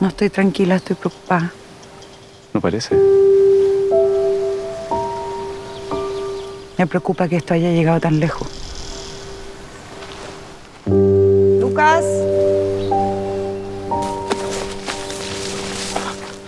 No 0.00 0.08
estoy 0.08 0.28
tranquila, 0.28 0.76
estoy 0.76 0.96
preocupada. 0.96 1.52
No 2.52 2.60
parece. 2.60 2.94
Me 6.76 6.86
preocupa 6.86 7.28
que 7.28 7.36
esto 7.36 7.54
haya 7.54 7.70
llegado 7.70 8.00
tan 8.00 8.20
lejos. 8.20 8.48
Lucas. 10.86 12.04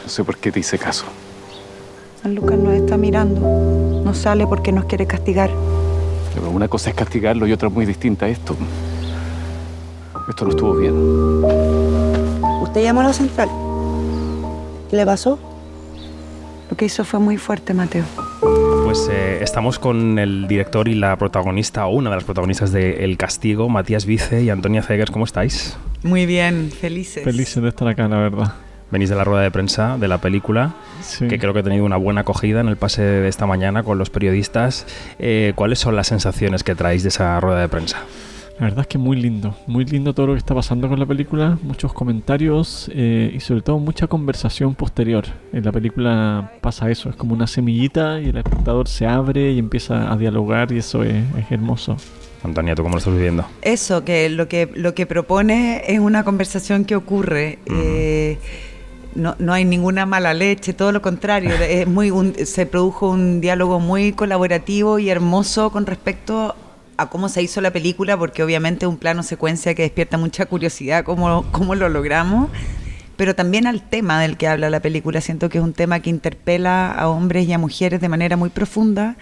No 0.02 0.08
sé 0.08 0.24
por 0.24 0.36
qué 0.36 0.52
te 0.52 0.60
hice 0.60 0.78
caso. 0.78 1.04
San 2.22 2.34
Lucas 2.34 2.58
nos 2.58 2.74
está 2.74 2.96
mirando. 2.96 3.40
No 4.04 4.14
sale 4.14 4.46
porque 4.46 4.72
nos 4.72 4.84
quiere 4.84 5.06
castigar. 5.06 5.50
Pero 6.34 6.50
una 6.50 6.68
cosa 6.68 6.90
es 6.90 6.96
castigarlo 6.96 7.46
y 7.46 7.52
otra 7.52 7.68
muy 7.68 7.86
distinta 7.86 8.26
a 8.26 8.28
esto. 8.28 8.56
Esto 10.28 10.44
no 10.44 10.50
estuvo 10.50 10.74
bien. 10.76 11.61
¿Usted 12.72 12.84
llamó 12.84 13.02
a 13.02 13.04
la 13.04 13.12
central? 13.12 13.50
¿Qué 14.88 14.96
le 14.96 15.04
pasó? 15.04 15.38
Lo 16.70 16.74
que 16.76 16.86
hizo 16.86 17.04
fue 17.04 17.20
muy 17.20 17.36
fuerte, 17.36 17.74
Mateo. 17.74 18.04
Pues 18.84 19.10
eh, 19.12 19.40
estamos 19.42 19.78
con 19.78 20.18
el 20.18 20.48
director 20.48 20.88
y 20.88 20.94
la 20.94 21.16
protagonista, 21.18 21.84
o 21.84 21.90
una 21.94 22.08
de 22.08 22.16
las 22.16 22.24
protagonistas 22.24 22.72
de 22.72 23.04
El 23.04 23.18
Castigo, 23.18 23.68
Matías 23.68 24.06
Vice 24.06 24.40
y 24.42 24.48
Antonia 24.48 24.82
Zegers. 24.82 25.10
¿Cómo 25.10 25.26
estáis? 25.26 25.76
Muy 26.02 26.24
bien, 26.24 26.70
felices. 26.70 27.24
Felices 27.24 27.62
de 27.62 27.68
estar 27.68 27.86
acá, 27.88 28.08
la 28.08 28.16
verdad. 28.16 28.54
Venís 28.90 29.10
de 29.10 29.16
la 29.16 29.24
rueda 29.24 29.42
de 29.42 29.50
prensa 29.50 29.98
de 29.98 30.08
la 30.08 30.16
película, 30.18 30.72
Sí. 31.02 31.28
que 31.28 31.38
creo 31.38 31.52
que 31.52 31.58
ha 31.60 31.62
tenido 31.62 31.84
una 31.84 31.98
buena 31.98 32.22
acogida 32.22 32.60
en 32.60 32.68
el 32.68 32.76
pase 32.78 33.02
de 33.02 33.28
esta 33.28 33.44
mañana 33.44 33.82
con 33.82 33.98
los 33.98 34.08
periodistas. 34.08 34.86
Eh, 35.18 35.52
¿Cuáles 35.56 35.78
son 35.78 35.94
las 35.94 36.06
sensaciones 36.06 36.64
que 36.64 36.74
traéis 36.74 37.02
de 37.02 37.10
esa 37.10 37.38
rueda 37.38 37.60
de 37.60 37.68
prensa? 37.68 37.98
La 38.58 38.66
verdad 38.66 38.80
es 38.82 38.86
que 38.86 38.98
muy 38.98 39.16
lindo, 39.20 39.56
muy 39.66 39.84
lindo 39.84 40.14
todo 40.14 40.28
lo 40.28 40.32
que 40.34 40.38
está 40.38 40.54
pasando 40.54 40.88
con 40.88 40.98
la 41.00 41.06
película, 41.06 41.58
muchos 41.62 41.92
comentarios 41.92 42.88
eh, 42.94 43.32
y 43.34 43.40
sobre 43.40 43.62
todo 43.62 43.78
mucha 43.78 44.06
conversación 44.06 44.74
posterior. 44.76 45.24
En 45.52 45.64
la 45.64 45.72
película 45.72 46.52
pasa 46.60 46.88
eso, 46.90 47.08
es 47.10 47.16
como 47.16 47.34
una 47.34 47.46
semillita 47.48 48.20
y 48.20 48.26
el 48.28 48.36
espectador 48.36 48.86
se 48.86 49.06
abre 49.06 49.50
y 49.52 49.58
empieza 49.58 50.12
a 50.12 50.16
dialogar 50.16 50.70
y 50.70 50.78
eso 50.78 51.02
es, 51.02 51.24
es 51.36 51.50
hermoso. 51.50 51.96
Antonia, 52.44 52.74
¿tú 52.76 52.82
cómo 52.82 52.94
lo 52.94 52.98
estás 52.98 53.14
viviendo? 53.14 53.44
Eso, 53.62 54.04
que 54.04 54.28
lo 54.28 54.46
que 54.48 54.68
lo 54.74 54.94
que 54.94 55.06
propone 55.06 55.82
es 55.88 55.98
una 55.98 56.22
conversación 56.24 56.84
que 56.84 56.94
ocurre. 56.94 57.58
eh, 57.66 58.38
no, 59.14 59.34
no 59.38 59.52
hay 59.52 59.64
ninguna 59.64 60.06
mala 60.06 60.34
leche, 60.34 60.72
todo 60.72 60.92
lo 60.92 61.02
contrario. 61.02 61.50
es 61.68 61.86
muy 61.88 62.10
un- 62.10 62.34
se 62.46 62.66
produjo 62.66 63.10
un 63.10 63.40
diálogo 63.40 63.80
muy 63.80 64.12
colaborativo 64.12 64.98
y 64.98 65.08
hermoso 65.10 65.70
con 65.70 65.84
respecto 65.86 66.54
a 67.02 67.10
cómo 67.10 67.28
se 67.28 67.42
hizo 67.42 67.60
la 67.60 67.72
película, 67.72 68.16
porque 68.16 68.42
obviamente 68.42 68.86
un 68.86 68.96
plano 68.96 69.22
secuencia 69.22 69.74
que 69.74 69.82
despierta 69.82 70.18
mucha 70.18 70.46
curiosidad 70.46 71.04
cómo, 71.04 71.44
cómo 71.52 71.74
lo 71.74 71.88
logramos. 71.88 72.50
Pero 73.16 73.34
también 73.34 73.66
al 73.66 73.82
tema 73.82 74.20
del 74.20 74.36
que 74.36 74.48
habla 74.48 74.70
la 74.70 74.80
película. 74.80 75.20
Siento 75.20 75.48
que 75.48 75.58
es 75.58 75.64
un 75.64 75.74
tema 75.74 76.00
que 76.00 76.10
interpela 76.10 76.90
a 76.90 77.08
hombres 77.08 77.46
y 77.46 77.52
a 77.52 77.58
mujeres 77.58 78.00
de 78.00 78.08
manera 78.08 78.36
muy 78.36 78.48
profunda 78.48 79.16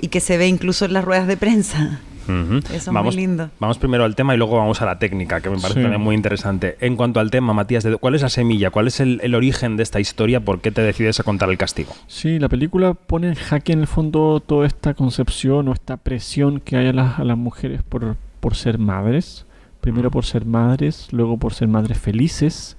y 0.00 0.08
que 0.08 0.20
se 0.20 0.36
ve 0.36 0.48
incluso 0.48 0.84
en 0.84 0.92
las 0.92 1.04
ruedas 1.04 1.26
de 1.26 1.36
prensa. 1.36 2.00
Eso 2.26 2.74
es 2.74 2.86
muy 2.88 2.94
vamos, 2.94 3.16
lindo. 3.16 3.50
Vamos 3.60 3.78
primero 3.78 4.04
al 4.04 4.14
tema 4.14 4.34
y 4.34 4.38
luego 4.38 4.56
vamos 4.56 4.80
a 4.82 4.86
la 4.86 4.98
técnica, 4.98 5.40
que 5.40 5.50
me 5.50 5.56
parece 5.56 5.80
Sí. 5.80 5.82
también 5.82 6.00
muy 6.00 6.14
interesante. 6.14 6.76
En 6.80 6.96
cuanto 6.96 7.20
al 7.20 7.30
tema, 7.30 7.52
Matías, 7.52 7.84
¿de- 7.84 7.96
¿cuál 7.96 8.14
es 8.14 8.22
la 8.22 8.28
semilla? 8.28 8.70
¿Cuál 8.70 8.86
es 8.88 9.00
el, 9.00 9.20
el 9.22 9.34
origen 9.34 9.76
de 9.76 9.82
esta 9.82 10.00
historia? 10.00 10.40
¿Por 10.40 10.60
qué 10.60 10.70
te 10.70 10.82
decides 10.82 11.20
a 11.20 11.22
contar 11.22 11.50
el 11.50 11.58
castigo? 11.58 11.92
Sí, 12.06 12.38
la 12.38 12.48
película 12.48 12.94
pone 12.94 13.28
en 13.28 13.34
jaque 13.34 13.72
en 13.72 13.80
el 13.80 13.86
fondo 13.86 14.40
toda 14.44 14.66
esta 14.66 14.94
concepción 14.94 15.68
o 15.68 15.72
esta 15.72 15.96
presión 15.96 16.60
que 16.60 16.76
hay 16.76 16.88
a 16.88 16.92
las, 16.92 17.18
a 17.18 17.24
las 17.24 17.36
mujeres 17.36 17.82
por, 17.82 18.16
por 18.40 18.54
ser 18.54 18.78
madres. 18.78 19.46
Primero 19.80 20.10
por 20.10 20.24
ser 20.24 20.46
madres, 20.46 21.08
luego 21.12 21.36
por 21.36 21.52
ser 21.52 21.68
madres 21.68 21.98
felices, 21.98 22.78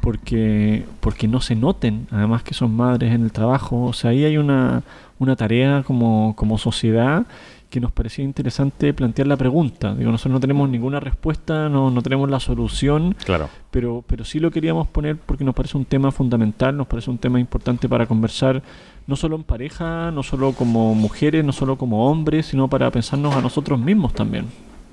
porque, 0.00 0.84
porque 1.00 1.28
no 1.28 1.40
se 1.40 1.54
noten 1.54 2.06
además 2.10 2.42
que 2.42 2.54
son 2.54 2.74
madres 2.74 3.12
en 3.14 3.22
el 3.22 3.32
trabajo. 3.32 3.84
O 3.84 3.92
sea, 3.92 4.10
ahí 4.10 4.24
hay 4.24 4.38
una, 4.38 4.82
una 5.18 5.36
tarea 5.36 5.82
como, 5.82 6.34
como 6.36 6.56
sociedad 6.58 7.26
que 7.70 7.80
nos 7.80 7.92
parecía 7.92 8.24
interesante 8.24 8.94
plantear 8.94 9.28
la 9.28 9.36
pregunta. 9.36 9.94
Digo, 9.94 10.10
nosotros 10.10 10.32
no 10.32 10.40
tenemos 10.40 10.68
ninguna 10.70 11.00
respuesta, 11.00 11.68
no, 11.68 11.90
no 11.90 12.02
tenemos 12.02 12.30
la 12.30 12.40
solución, 12.40 13.14
Claro. 13.24 13.48
pero, 13.70 14.02
pero 14.06 14.24
sí 14.24 14.40
lo 14.40 14.50
queríamos 14.50 14.88
poner 14.88 15.16
porque 15.18 15.44
nos 15.44 15.54
parece 15.54 15.76
un 15.76 15.84
tema 15.84 16.10
fundamental, 16.10 16.76
nos 16.76 16.86
parece 16.86 17.10
un 17.10 17.18
tema 17.18 17.38
importante 17.38 17.88
para 17.88 18.06
conversar, 18.06 18.62
no 19.06 19.16
solo 19.16 19.36
en 19.36 19.42
pareja, 19.44 20.10
no 20.10 20.22
solo 20.22 20.52
como 20.52 20.94
mujeres, 20.94 21.44
no 21.44 21.52
solo 21.52 21.76
como 21.76 22.10
hombres, 22.10 22.46
sino 22.46 22.68
para 22.68 22.90
pensarnos 22.90 23.36
a 23.36 23.42
nosotros 23.42 23.78
mismos 23.78 24.14
también. 24.14 24.46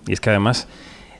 Y 0.07 0.13
es 0.13 0.19
que 0.19 0.29
además 0.29 0.67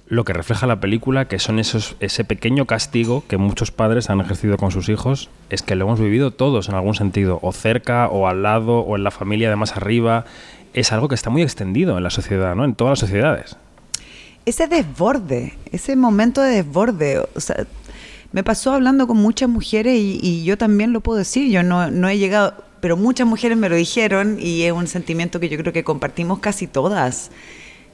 lo 0.08 0.24
que 0.24 0.34
refleja 0.34 0.68
la 0.68 0.80
película, 0.80 1.28
que 1.28 1.40
son 1.40 1.58
esos, 1.58 1.96
ese 2.00 2.24
pequeño 2.24 2.66
castigo 2.66 3.24
que 3.28 3.38
muchos 3.38 3.72
padres 3.72 4.10
han 4.10 4.22
ejercido 4.22 4.58
con 4.58 4.72
sus 4.72 4.90
hijos, 4.90 5.30
es 5.50 5.64
que 5.64 5.76
lo 5.76 5.86
hemos 5.86 6.00
vivido 6.00 6.32
todos 6.32 6.70
en 6.70 6.76
algún 6.76 6.96
sentido, 6.96 7.40
o 7.42 7.52
cerca, 7.52 8.08
o 8.08 8.28
al 8.28 8.44
lado, 8.44 8.80
o 8.80 8.96
en 8.96 9.04
la 9.04 9.12
familia 9.12 9.50
de 9.50 9.56
más 9.56 9.76
arriba. 9.76 10.26
Es 10.74 10.92
algo 10.92 11.08
que 11.08 11.16
está 11.16 11.30
muy 11.30 11.42
extendido 11.42 11.98
en 11.98 12.04
la 12.04 12.12
sociedad, 12.12 12.56
¿no? 12.56 12.66
En 12.66 12.76
todas 12.76 12.92
las 12.92 13.00
sociedades. 13.00 13.58
ese 14.46 14.68
desborde, 14.68 15.58
ese 15.72 15.96
momento 15.96 16.42
de 16.42 16.62
desborde, 16.62 17.20
o 17.20 17.28
me 18.32 18.44
pasó 18.44 18.74
hablando 18.74 19.08
con 19.08 19.18
muchas 19.18 19.50
mujeres 19.50 19.98
y, 19.98 20.20
y 20.22 20.44
yo 20.44 20.58
también 20.58 20.94
lo 20.94 21.00
puedo 21.00 21.18
decir, 21.18 21.50
yo 21.50 21.64
no, 21.64 21.90
no 21.90 22.10
he 22.10 22.18
llegado, 22.20 22.54
pero 22.80 22.98
muchas 22.98 23.26
mujeres 23.26 23.58
me 23.58 23.70
lo 23.70 23.76
dijeron 23.76 24.38
y 24.40 24.64
es 24.64 24.74
un 24.74 24.88
sentimiento 24.88 25.40
que 25.40 25.50
yo 25.50 25.58
creo 25.58 25.74
que 25.74 25.84
compartimos 25.84 26.40
casi 26.40 26.68
todas, 26.68 27.32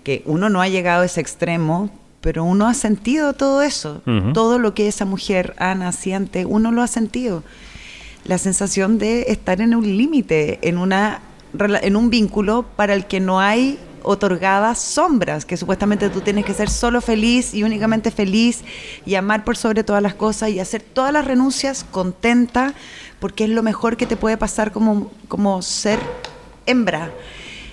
que 0.03 0.23
uno 0.25 0.49
no 0.49 0.61
ha 0.61 0.67
llegado 0.67 1.03
a 1.03 1.05
ese 1.05 1.21
extremo, 1.21 1.91
pero 2.21 2.43
uno 2.43 2.67
ha 2.67 2.73
sentido 2.73 3.33
todo 3.33 3.61
eso, 3.63 4.01
todo 4.33 4.59
lo 4.59 4.73
que 4.73 4.87
esa 4.87 5.05
mujer, 5.05 5.55
Ana, 5.57 5.91
siente, 5.91 6.45
uno 6.45 6.71
lo 6.71 6.81
ha 6.83 6.87
sentido. 6.87 7.43
La 8.23 8.37
sensación 8.37 8.99
de 8.99 9.25
estar 9.29 9.59
en 9.59 9.73
un 9.75 9.97
límite, 9.97 10.59
en, 10.61 10.77
una, 10.77 11.21
en 11.59 11.95
un 11.95 12.11
vínculo 12.11 12.63
para 12.75 12.93
el 12.93 13.07
que 13.07 13.19
no 13.19 13.39
hay 13.39 13.79
otorgadas 14.03 14.79
sombras, 14.79 15.45
que 15.45 15.57
supuestamente 15.57 16.09
tú 16.09 16.21
tienes 16.21 16.45
que 16.45 16.53
ser 16.53 16.69
solo 16.69 17.01
feliz 17.01 17.53
y 17.53 17.63
únicamente 17.63 18.11
feliz 18.11 18.63
y 19.05 19.15
amar 19.15 19.43
por 19.43 19.57
sobre 19.57 19.83
todas 19.83 20.01
las 20.01 20.13
cosas 20.13 20.49
y 20.49 20.59
hacer 20.59 20.81
todas 20.81 21.13
las 21.13 21.25
renuncias 21.25 21.85
contenta 21.89 22.73
porque 23.19 23.43
es 23.43 23.49
lo 23.49 23.63
mejor 23.63 23.97
que 23.97 24.05
te 24.05 24.17
puede 24.17 24.37
pasar 24.37 24.71
como, 24.71 25.11
como 25.27 25.61
ser 25.61 25.99
hembra. 26.65 27.11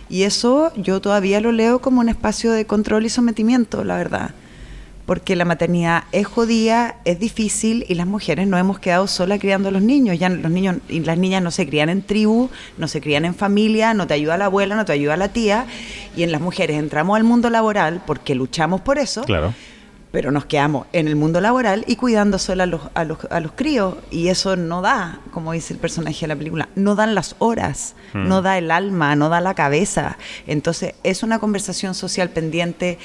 Y 0.09 0.23
eso 0.23 0.73
yo 0.77 1.01
todavía 1.01 1.41
lo 1.41 1.53
leo 1.53 1.81
como 1.81 2.01
un 2.01 2.09
espacio 2.09 2.53
de 2.53 2.67
control 2.67 3.07
y 3.07 3.09
sometimiento, 3.09 3.85
la 3.85 3.97
verdad. 3.97 4.31
Porque 5.07 5.37
la 5.37 5.47
maternidad 5.47 6.05
es 6.13 6.27
jodida, 6.27 6.97
es 7.07 7.19
difícil 7.19 7.87
y 7.89 7.95
las 7.95 8.07
mujeres 8.07 8.47
no 8.47 8.59
hemos 8.59 8.79
quedado 8.79 9.07
solas 9.07 9.41
criando 9.41 9.71
a 9.71 9.73
los 9.73 9.81
niños. 9.81 10.19
Ya 10.19 10.29
los 10.29 10.51
niños 10.51 10.77
y 10.89 11.01
las 11.01 11.17
niñas 11.17 11.43
no 11.43 11.51
se 11.51 11.67
crían 11.67 11.89
en 11.89 12.03
tribu, 12.03 12.51
no 12.77 12.89
se 12.89 13.01
crían 13.01 13.25
en 13.25 13.35
familia, 13.35 13.95
no 13.95 14.07
te 14.07 14.15
ayuda 14.15 14.37
la 14.37 14.47
abuela, 14.47 14.77
no 14.77 14.85
te 14.85 14.93
ayuda 14.93 15.17
la 15.17 15.29
tía. 15.29 15.65
Y 16.15 16.25
en 16.25 16.33
las 16.33 16.43
mujeres 16.43 16.79
entramos 16.79 17.17
al 17.17 17.25
mundo 17.25 17.49
laboral 17.49 18.03
porque 18.07 18.35
luchamos 18.35 18.83
por 18.83 18.99
eso 18.99 19.23
Claro. 19.23 19.55
Pero 20.11 20.31
nos 20.31 20.47
quedamos 20.47 20.87
en 20.93 21.07
el 21.09 21.17
mundo 21.17 21.41
laboral 21.41 21.85
y 21.87 21.97
cuidando 21.97 22.39
solo 22.39 22.63
a 22.63 22.67
los, 22.67 22.81
a 22.95 23.05
los, 23.05 23.19
a 23.31 23.41
los 23.41 23.53
críos. 23.53 23.95
Y 24.11 24.29
eso 24.29 24.57
no 24.57 24.81
da, 24.83 25.21
como 25.33 25.53
dice 25.53 25.75
el 25.75 25.79
personaje 25.81 26.21
de 26.23 26.29
la 26.29 26.37
película, 26.37 26.69
no 26.75 26.95
dan 26.95 27.15
las 27.15 27.37
horas, 27.39 27.95
Mm. 28.15 28.27
no 28.27 28.41
da 28.41 28.57
el 28.57 28.71
alma, 28.71 29.15
no 29.17 29.29
da 29.29 29.41
la 29.43 29.53
cabeza. 29.55 30.17
Entonces 30.47 30.95
es 31.03 31.23
una 31.23 31.39
conversación 31.39 31.95
social 31.95 32.31
pendiente 32.31 32.99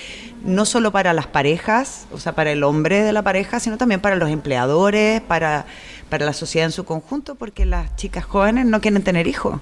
no 0.46 0.66
solo 0.66 0.92
para 0.92 1.12
las 1.14 1.28
parejas, 1.28 2.08
o 2.14 2.20
sea, 2.20 2.36
para 2.36 2.52
el 2.52 2.64
hombre 2.64 3.02
de 3.04 3.12
la 3.12 3.22
pareja, 3.22 3.60
sino 3.60 3.78
también 3.78 4.00
para 4.00 4.16
los 4.16 4.30
empleadores, 4.30 5.20
para, 5.22 5.66
para 6.10 6.26
la 6.26 6.34
sociedad 6.34 6.68
en 6.68 6.72
su 6.72 6.86
conjunto, 6.86 7.36
porque 7.36 7.66
las 7.66 7.96
chicas 7.98 8.24
jóvenes 8.24 8.66
no 8.66 8.80
quieren 8.80 9.04
tener 9.04 9.28
hijos. 9.28 9.60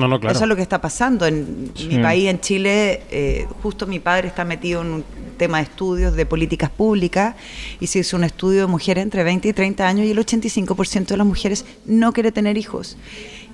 No, 0.00 0.08
no, 0.08 0.18
claro. 0.18 0.34
Eso 0.34 0.44
es 0.44 0.48
lo 0.48 0.56
que 0.56 0.62
está 0.62 0.80
pasando. 0.80 1.26
En 1.26 1.70
Sí. 1.74 1.86
mi 1.88 1.98
país, 1.98 2.28
en 2.28 2.40
Chile, 2.40 3.02
eh, 3.10 3.46
justo 3.62 3.86
mi 3.86 3.98
padre 4.00 4.28
está 4.28 4.44
metido 4.44 4.80
en 4.82 4.88
un 4.88 5.04
tema 5.36 5.58
de 5.58 5.64
estudios 5.64 6.14
de 6.14 6.26
políticas 6.26 6.70
públicas 6.70 7.34
y 7.80 7.86
se 7.86 8.00
hizo 8.00 8.16
un 8.16 8.24
estudio 8.24 8.60
de 8.62 8.66
mujeres 8.66 9.02
entre 9.02 9.22
20 9.24 9.48
y 9.48 9.52
30 9.52 9.86
años 9.86 10.06
y 10.06 10.10
el 10.10 10.18
85% 10.18 11.14
de 11.14 11.16
las 11.18 11.26
mujeres 11.26 11.64
no 11.86 12.12
quiere 12.12 12.32
tener 12.32 12.56
hijos. 12.58 12.96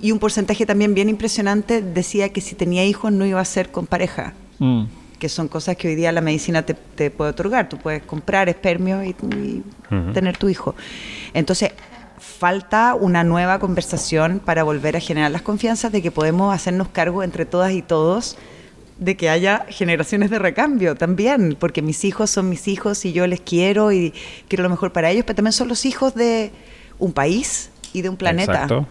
Y 0.00 0.12
un 0.12 0.18
porcentaje 0.18 0.66
también 0.66 0.94
bien 0.94 1.08
impresionante 1.08 1.82
decía 1.82 2.28
que 2.30 2.40
si 2.40 2.54
tenía 2.54 2.84
hijos 2.84 3.12
no 3.12 3.24
iba 3.26 3.40
a 3.40 3.44
ser 3.44 3.70
con 3.70 3.86
pareja, 3.86 4.34
Mm. 4.58 4.84
que 5.18 5.28
son 5.28 5.48
cosas 5.48 5.76
que 5.76 5.88
hoy 5.88 5.94
día 5.94 6.12
la 6.12 6.20
medicina 6.20 6.62
te, 6.62 6.74
te 6.74 7.10
puede 7.10 7.30
otorgar. 7.30 7.68
Tú 7.68 7.78
puedes 7.78 8.02
comprar 8.02 8.48
espermio 8.48 9.02
y, 9.04 9.10
y 9.10 9.62
Ujú. 9.90 10.12
tener 10.12 10.36
tu 10.36 10.48
hijo. 10.48 10.74
Entonces, 11.34 11.70
falta 12.36 12.94
una 12.94 13.24
nueva 13.24 13.58
conversación 13.58 14.40
para 14.44 14.62
volver 14.62 14.96
a 14.96 15.00
generar 15.00 15.30
las 15.30 15.42
confianzas 15.42 15.92
de 15.92 16.02
que 16.02 16.10
podemos 16.10 16.54
hacernos 16.54 16.88
cargo 16.88 17.22
entre 17.22 17.46
todas 17.46 17.72
y 17.72 17.82
todos 17.82 18.36
de 18.98 19.16
que 19.16 19.28
haya 19.28 19.66
generaciones 19.68 20.30
de 20.30 20.38
recambio 20.38 20.94
también, 20.94 21.56
porque 21.58 21.82
mis 21.82 22.04
hijos 22.04 22.30
son 22.30 22.48
mis 22.48 22.66
hijos 22.66 23.04
y 23.04 23.12
yo 23.12 23.26
les 23.26 23.40
quiero 23.40 23.92
y 23.92 24.14
quiero 24.48 24.62
lo 24.62 24.70
mejor 24.70 24.92
para 24.92 25.10
ellos, 25.10 25.24
pero 25.26 25.36
también 25.36 25.52
son 25.52 25.68
los 25.68 25.84
hijos 25.84 26.14
de 26.14 26.50
un 26.98 27.12
país 27.12 27.70
y 27.92 28.00
de 28.02 28.08
un 28.08 28.16
planeta. 28.16 28.52
Exacto. 28.52 28.86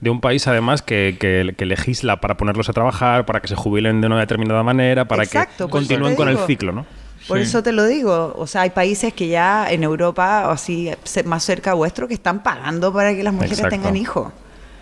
De 0.00 0.10
un 0.10 0.20
país, 0.20 0.46
además, 0.46 0.82
que, 0.82 1.16
que- 1.20 1.54
que 1.56 1.66
legisla 1.66 2.20
para 2.20 2.36
ponerlos 2.36 2.68
a 2.68 2.72
trabajar, 2.72 3.26
para 3.26 3.40
que 3.40 3.48
se 3.48 3.54
jubilen 3.56 4.00
de 4.00 4.06
una 4.08 4.18
determinada 4.20 4.62
manera, 4.62 5.06
para 5.06 5.24
Exacto, 5.24 5.66
que 5.66 5.70
continúen 5.72 6.14
con 6.16 6.28
el 6.28 6.38
ciclo, 6.46 6.72
¿no? 6.72 6.86
Por 7.28 7.38
Sí. 7.38 7.44
eso 7.44 7.62
te 7.62 7.72
lo 7.72 7.84
digo, 7.86 8.34
o 8.36 8.46
sea, 8.46 8.62
hay 8.62 8.70
países 8.70 9.12
que 9.12 9.28
ya 9.28 9.70
en 9.70 9.82
Europa, 9.84 10.44
o 10.48 10.50
así 10.50 10.90
más 11.26 11.44
cerca 11.44 11.74
vuestro, 11.74 12.08
que 12.08 12.14
están 12.14 12.42
pagando 12.42 12.92
para 12.92 13.14
que 13.14 13.22
las 13.22 13.32
mujeres 13.34 13.58
Exacto. 13.58 13.76
tengan 13.76 13.96
hijos. 13.96 14.32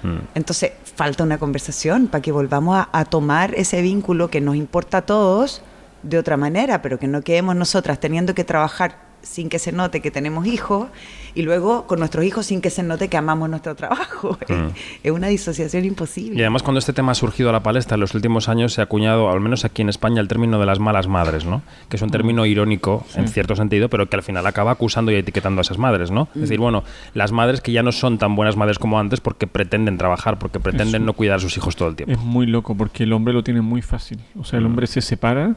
Mm. 0.02 0.18
Entonces, 0.36 0.72
falta 0.94 1.24
una 1.24 1.38
conversación 1.38 2.06
para 2.06 2.22
que 2.22 2.30
volvamos 2.32 2.76
a, 2.78 2.88
a 2.92 3.04
tomar 3.04 3.54
ese 3.56 3.82
vínculo 3.82 4.28
que 4.30 4.40
nos 4.40 4.54
importa 4.56 4.98
a 4.98 5.02
todos 5.02 5.60
de 6.02 6.18
otra 6.18 6.36
manera, 6.36 6.82
pero 6.82 6.98
que 6.98 7.08
no 7.08 7.22
quedemos 7.22 7.56
nosotras 7.56 7.98
teniendo 7.98 8.32
que 8.34 8.44
trabajar 8.44 9.05
sin 9.26 9.48
que 9.48 9.58
se 9.58 9.72
note 9.72 10.00
que 10.00 10.10
tenemos 10.10 10.46
hijos 10.46 10.88
y 11.34 11.42
luego 11.42 11.86
con 11.86 11.98
nuestros 11.98 12.24
hijos 12.24 12.46
sin 12.46 12.60
que 12.60 12.70
se 12.70 12.82
note 12.82 13.08
que 13.08 13.16
amamos 13.16 13.50
nuestro 13.50 13.74
trabajo. 13.74 14.38
Mm. 14.46 14.68
es 15.02 15.10
una 15.10 15.26
disociación 15.26 15.84
imposible. 15.84 16.38
Y 16.38 16.42
además 16.42 16.62
cuando 16.62 16.78
este 16.78 16.92
tema 16.92 17.12
ha 17.12 17.14
surgido 17.16 17.48
a 17.50 17.52
la 17.52 17.64
palestra 17.64 17.96
en 17.96 18.00
los 18.00 18.14
últimos 18.14 18.48
años 18.48 18.72
se 18.72 18.80
ha 18.80 18.84
acuñado, 18.84 19.28
al 19.28 19.40
menos 19.40 19.64
aquí 19.64 19.82
en 19.82 19.88
España, 19.88 20.20
el 20.20 20.28
término 20.28 20.60
de 20.60 20.66
las 20.66 20.78
malas 20.78 21.08
madres, 21.08 21.44
¿no? 21.44 21.62
Que 21.88 21.96
es 21.96 22.02
un 22.02 22.10
término 22.10 22.46
irónico 22.46 23.04
en 23.16 23.26
cierto 23.26 23.56
sentido, 23.56 23.88
pero 23.88 24.08
que 24.08 24.16
al 24.16 24.22
final 24.22 24.46
acaba 24.46 24.70
acusando 24.70 25.10
y 25.10 25.16
etiquetando 25.16 25.60
a 25.60 25.62
esas 25.62 25.78
madres, 25.78 26.12
¿no? 26.12 26.28
Es 26.34 26.42
decir, 26.42 26.60
bueno, 26.60 26.84
las 27.14 27.32
madres 27.32 27.60
que 27.60 27.72
ya 27.72 27.82
no 27.82 27.90
son 27.90 28.18
tan 28.18 28.36
buenas 28.36 28.56
madres 28.56 28.78
como 28.78 29.00
antes 29.00 29.20
porque 29.20 29.46
pretenden 29.48 29.98
trabajar, 29.98 30.38
porque 30.38 30.60
pretenden 30.60 31.04
no 31.04 31.14
cuidar 31.14 31.36
a 31.36 31.40
sus 31.40 31.56
hijos 31.56 31.74
todo 31.74 31.88
el 31.88 31.96
tiempo. 31.96 32.12
Es 32.12 32.20
muy 32.20 32.46
loco 32.46 32.76
porque 32.76 33.02
el 33.02 33.12
hombre 33.12 33.34
lo 33.34 33.42
tiene 33.42 33.62
muy 33.62 33.82
fácil. 33.82 34.20
O 34.38 34.44
sea, 34.44 34.58
el 34.58 34.66
hombre 34.66 34.86
se 34.86 35.00
separa, 35.00 35.56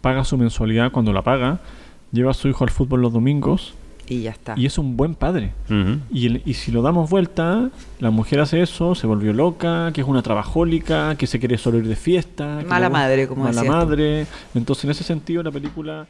paga 0.00 0.24
su 0.24 0.38
mensualidad 0.38 0.92
cuando 0.92 1.12
la 1.12 1.22
paga, 1.22 1.58
lleva 2.12 2.30
a 2.30 2.34
su 2.34 2.48
hijo 2.48 2.64
al 2.64 2.70
fútbol 2.70 3.02
los 3.02 3.12
domingos 3.12 3.74
Y 4.08 4.22
ya 4.22 4.30
está. 4.30 4.54
y 4.56 4.66
es 4.66 4.78
un 4.78 4.96
buen 4.96 5.14
padre. 5.14 5.52
Y, 6.12 6.26
el- 6.26 6.42
y 6.46 6.54
si 6.54 6.70
lo 6.72 6.80
damos 6.82 7.10
vuelta, 7.10 7.70
la 7.98 8.10
mujer 8.10 8.40
hace 8.40 8.62
eso, 8.62 8.94
se 8.94 9.06
volvió 9.06 9.32
loca, 9.32 9.90
que 9.92 10.00
es 10.02 10.06
una 10.06 10.22
trabajólica, 10.22 11.16
que 11.16 11.26
se 11.26 11.38
quiere 11.40 11.58
solo 11.58 11.78
ir 11.78 11.88
de 11.88 11.96
fiesta. 11.96 12.62
Mala 12.68 12.88
luego- 12.88 12.92
madre, 12.92 13.28
como 13.28 13.44
Mala 13.44 13.62
decías 13.62 13.72
tú. 13.80 13.86
madre. 13.86 14.26
Entonces, 14.54 14.84
en 14.84 14.90
ese 14.92 15.04
sentido, 15.04 15.42
la 15.42 15.50
película 15.50 16.06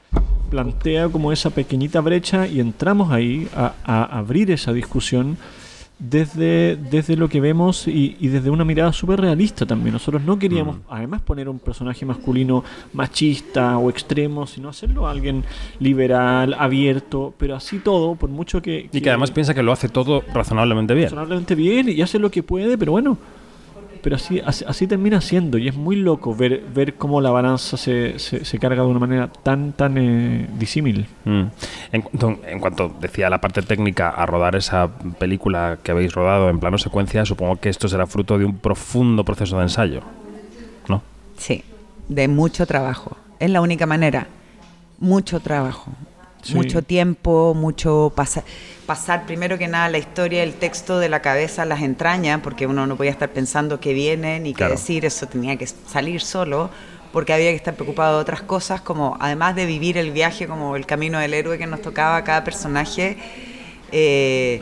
plantea 0.50 1.08
como 1.08 1.32
esa 1.32 1.50
pequeñita 1.50 2.00
brecha 2.00 2.46
y 2.46 2.60
entramos 2.60 3.10
ahí 3.10 3.48
a, 3.56 3.72
a 3.84 4.04
abrir 4.18 4.50
esa 4.50 4.72
discusión 4.72 5.36
desde, 5.98 6.76
desde 6.76 7.16
lo 7.16 7.28
que 7.28 7.40
vemos 7.40 7.88
y, 7.88 8.16
y 8.20 8.28
desde 8.28 8.50
una 8.50 8.64
mirada 8.64 8.92
súper 8.92 9.20
realista 9.20 9.64
también. 9.64 9.94
Nosotros 9.94 10.22
no 10.22 10.38
queríamos, 10.38 10.78
además, 10.88 11.22
poner 11.22 11.48
un 11.48 11.58
personaje 11.58 12.04
masculino 12.04 12.64
machista 12.92 13.78
o 13.78 13.88
extremo, 13.88 14.46
sino 14.46 14.68
hacerlo 14.68 15.08
alguien 15.08 15.44
liberal, 15.78 16.54
abierto, 16.54 17.34
pero 17.38 17.56
así 17.56 17.78
todo, 17.78 18.14
por 18.14 18.28
mucho 18.28 18.60
que... 18.60 18.88
Y 18.92 19.00
que 19.00 19.08
además 19.08 19.30
piensa 19.30 19.54
que 19.54 19.62
lo 19.62 19.72
hace 19.72 19.88
todo 19.88 20.22
razonablemente 20.34 20.94
bien. 20.94 21.06
razonablemente 21.06 21.54
bien 21.54 21.88
y 21.88 22.02
hace 22.02 22.18
lo 22.18 22.30
que 22.30 22.42
puede, 22.42 22.76
pero 22.76 22.92
bueno. 22.92 23.16
Pero 24.06 24.14
así, 24.14 24.40
así, 24.46 24.64
así 24.68 24.86
termina 24.86 25.20
siendo 25.20 25.58
y 25.58 25.66
es 25.66 25.74
muy 25.74 25.96
loco 25.96 26.32
ver, 26.32 26.62
ver 26.72 26.94
cómo 26.94 27.20
la 27.20 27.32
balanza 27.32 27.76
se, 27.76 28.20
se, 28.20 28.44
se 28.44 28.58
carga 28.60 28.84
de 28.84 28.88
una 28.88 29.00
manera 29.00 29.26
tan, 29.26 29.72
tan 29.72 29.98
eh, 29.98 30.48
disímil. 30.56 31.08
Mm. 31.24 31.42
En, 31.90 32.02
cuanto, 32.02 32.38
en 32.46 32.60
cuanto 32.60 32.96
decía 33.00 33.28
la 33.28 33.40
parte 33.40 33.62
técnica 33.62 34.10
a 34.10 34.24
rodar 34.24 34.54
esa 34.54 34.86
película 34.86 35.78
que 35.82 35.90
habéis 35.90 36.14
rodado 36.14 36.50
en 36.50 36.60
plano 36.60 36.78
secuencia, 36.78 37.24
supongo 37.24 37.56
que 37.56 37.68
esto 37.68 37.88
será 37.88 38.06
fruto 38.06 38.38
de 38.38 38.44
un 38.44 38.58
profundo 38.58 39.24
proceso 39.24 39.56
de 39.56 39.64
ensayo, 39.64 40.02
¿no? 40.86 41.02
Sí, 41.36 41.64
de 42.08 42.28
mucho 42.28 42.64
trabajo. 42.64 43.16
Es 43.40 43.50
la 43.50 43.60
única 43.60 43.86
manera. 43.86 44.28
Mucho 45.00 45.40
trabajo. 45.40 45.90
Sí. 46.46 46.54
Mucho 46.54 46.82
tiempo, 46.82 47.54
mucho 47.54 48.12
pasa- 48.14 48.44
pasar 48.86 49.26
primero 49.26 49.58
que 49.58 49.66
nada 49.68 49.88
la 49.88 49.98
historia, 49.98 50.42
el 50.42 50.54
texto 50.54 50.98
de 50.98 51.08
la 51.08 51.20
cabeza 51.20 51.62
a 51.62 51.64
las 51.64 51.82
entrañas, 51.82 52.40
porque 52.42 52.66
uno 52.66 52.86
no 52.86 52.96
podía 52.96 53.10
estar 53.10 53.30
pensando 53.30 53.80
qué 53.80 53.92
viene 53.92 54.38
ni 54.40 54.52
qué 54.52 54.58
Claro. 54.58 54.72
decir, 54.74 55.04
eso 55.04 55.26
tenía 55.26 55.56
que 55.56 55.66
salir 55.66 56.20
solo, 56.20 56.70
porque 57.12 57.32
había 57.32 57.50
que 57.50 57.56
estar 57.56 57.74
preocupado 57.74 58.16
de 58.16 58.22
otras 58.22 58.42
cosas, 58.42 58.80
como 58.80 59.16
además 59.20 59.56
de 59.56 59.66
vivir 59.66 59.98
el 59.98 60.10
viaje 60.12 60.46
como 60.46 60.76
el 60.76 60.86
camino 60.86 61.18
del 61.18 61.34
héroe 61.34 61.58
que 61.58 61.66
nos 61.66 61.82
tocaba 61.82 62.16
a 62.16 62.24
cada 62.24 62.44
personaje. 62.44 63.16
eh, 63.92 64.60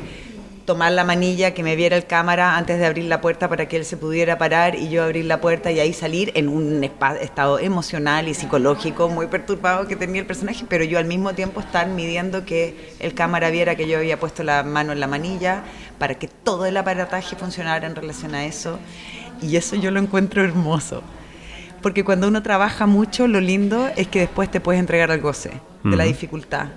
tomar 0.65 0.93
la 0.93 1.05
manilla, 1.05 1.53
que 1.53 1.63
me 1.63 1.77
viera 1.77 1.97
el 1.97 2.07
cámara 2.07 2.57
antes 2.57 2.79
de 2.79 2.87
abrir 2.87 3.05
la 3.05 3.21
puerta 3.21 3.49
para 3.49 3.69
que 3.69 3.77
él 3.77 3.85
se 3.85 3.97
pudiera 3.97 4.39
parar 4.39 4.75
y 4.75 4.89
yo 4.89 5.05
abrir 5.05 5.27
la 5.27 5.41
puerta 5.41 5.71
y 5.71 5.81
ahí 5.81 5.93
salir 5.93 6.33
en 6.35 6.49
un 6.49 6.83
estado 6.85 7.59
emocional 7.59 8.29
y 8.29 8.35
psicológico 8.35 9.09
muy 9.09 9.27
perturbado 9.27 9.87
que 9.87 9.97
tenía 9.97 10.21
el 10.21 10.27
personaje, 10.27 10.65
pero 10.69 10.85
yo 10.85 10.99
al 10.99 11.05
mismo 11.05 11.35
tiempo 11.35 11.61
estar 11.61 11.87
midiendo 11.89 12.45
que 12.45 12.95
el 13.01 13.15
cámara 13.15 13.51
viera 13.51 13.75
que 13.75 13.87
yo 13.87 13.99
había 13.99 14.19
puesto 14.19 14.43
la 14.43 14.63
mano 14.63 14.93
en 14.93 15.01
la 15.01 15.07
manilla 15.07 15.63
para 15.99 16.15
que 16.15 16.29
todo 16.29 16.67
el 16.67 16.77
aparataje 16.77 17.37
funcionara 17.37 17.87
en 17.87 17.95
relación 17.95 18.35
a 18.35 18.45
eso. 18.45 18.79
Y 19.43 19.57
eso 19.57 19.77
yo 19.77 19.91
lo 19.91 20.01
encuentro 20.01 20.43
hermoso. 20.43 21.03
Porque 21.83 22.03
cuando 22.03 22.29
uno 22.29 22.43
trabaja 22.43 22.87
mucho, 22.87 23.29
lo 23.29 23.41
lindo 23.41 23.91
es 23.97 24.09
que 24.09 24.21
después 24.21 24.51
te 24.51 24.61
puedes 24.61 24.81
entregar 24.81 25.11
al 25.11 25.21
goce 25.21 25.51
de 25.83 25.97
la 25.97 26.05
dificultad. 26.05 26.69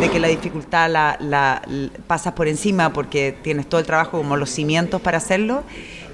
De 0.00 0.08
que 0.08 0.18
la 0.18 0.28
dificultad 0.28 0.90
la, 0.90 1.16
la- 1.20 1.60
l- 1.66 1.90
pasas 2.06 2.32
por 2.32 2.48
encima 2.48 2.90
porque 2.92 3.36
tienes 3.42 3.68
todo 3.68 3.80
el 3.80 3.86
trabajo 3.86 4.18
como 4.18 4.36
los 4.36 4.48
cimientos 4.50 5.00
para 5.00 5.18
hacerlo. 5.18 5.62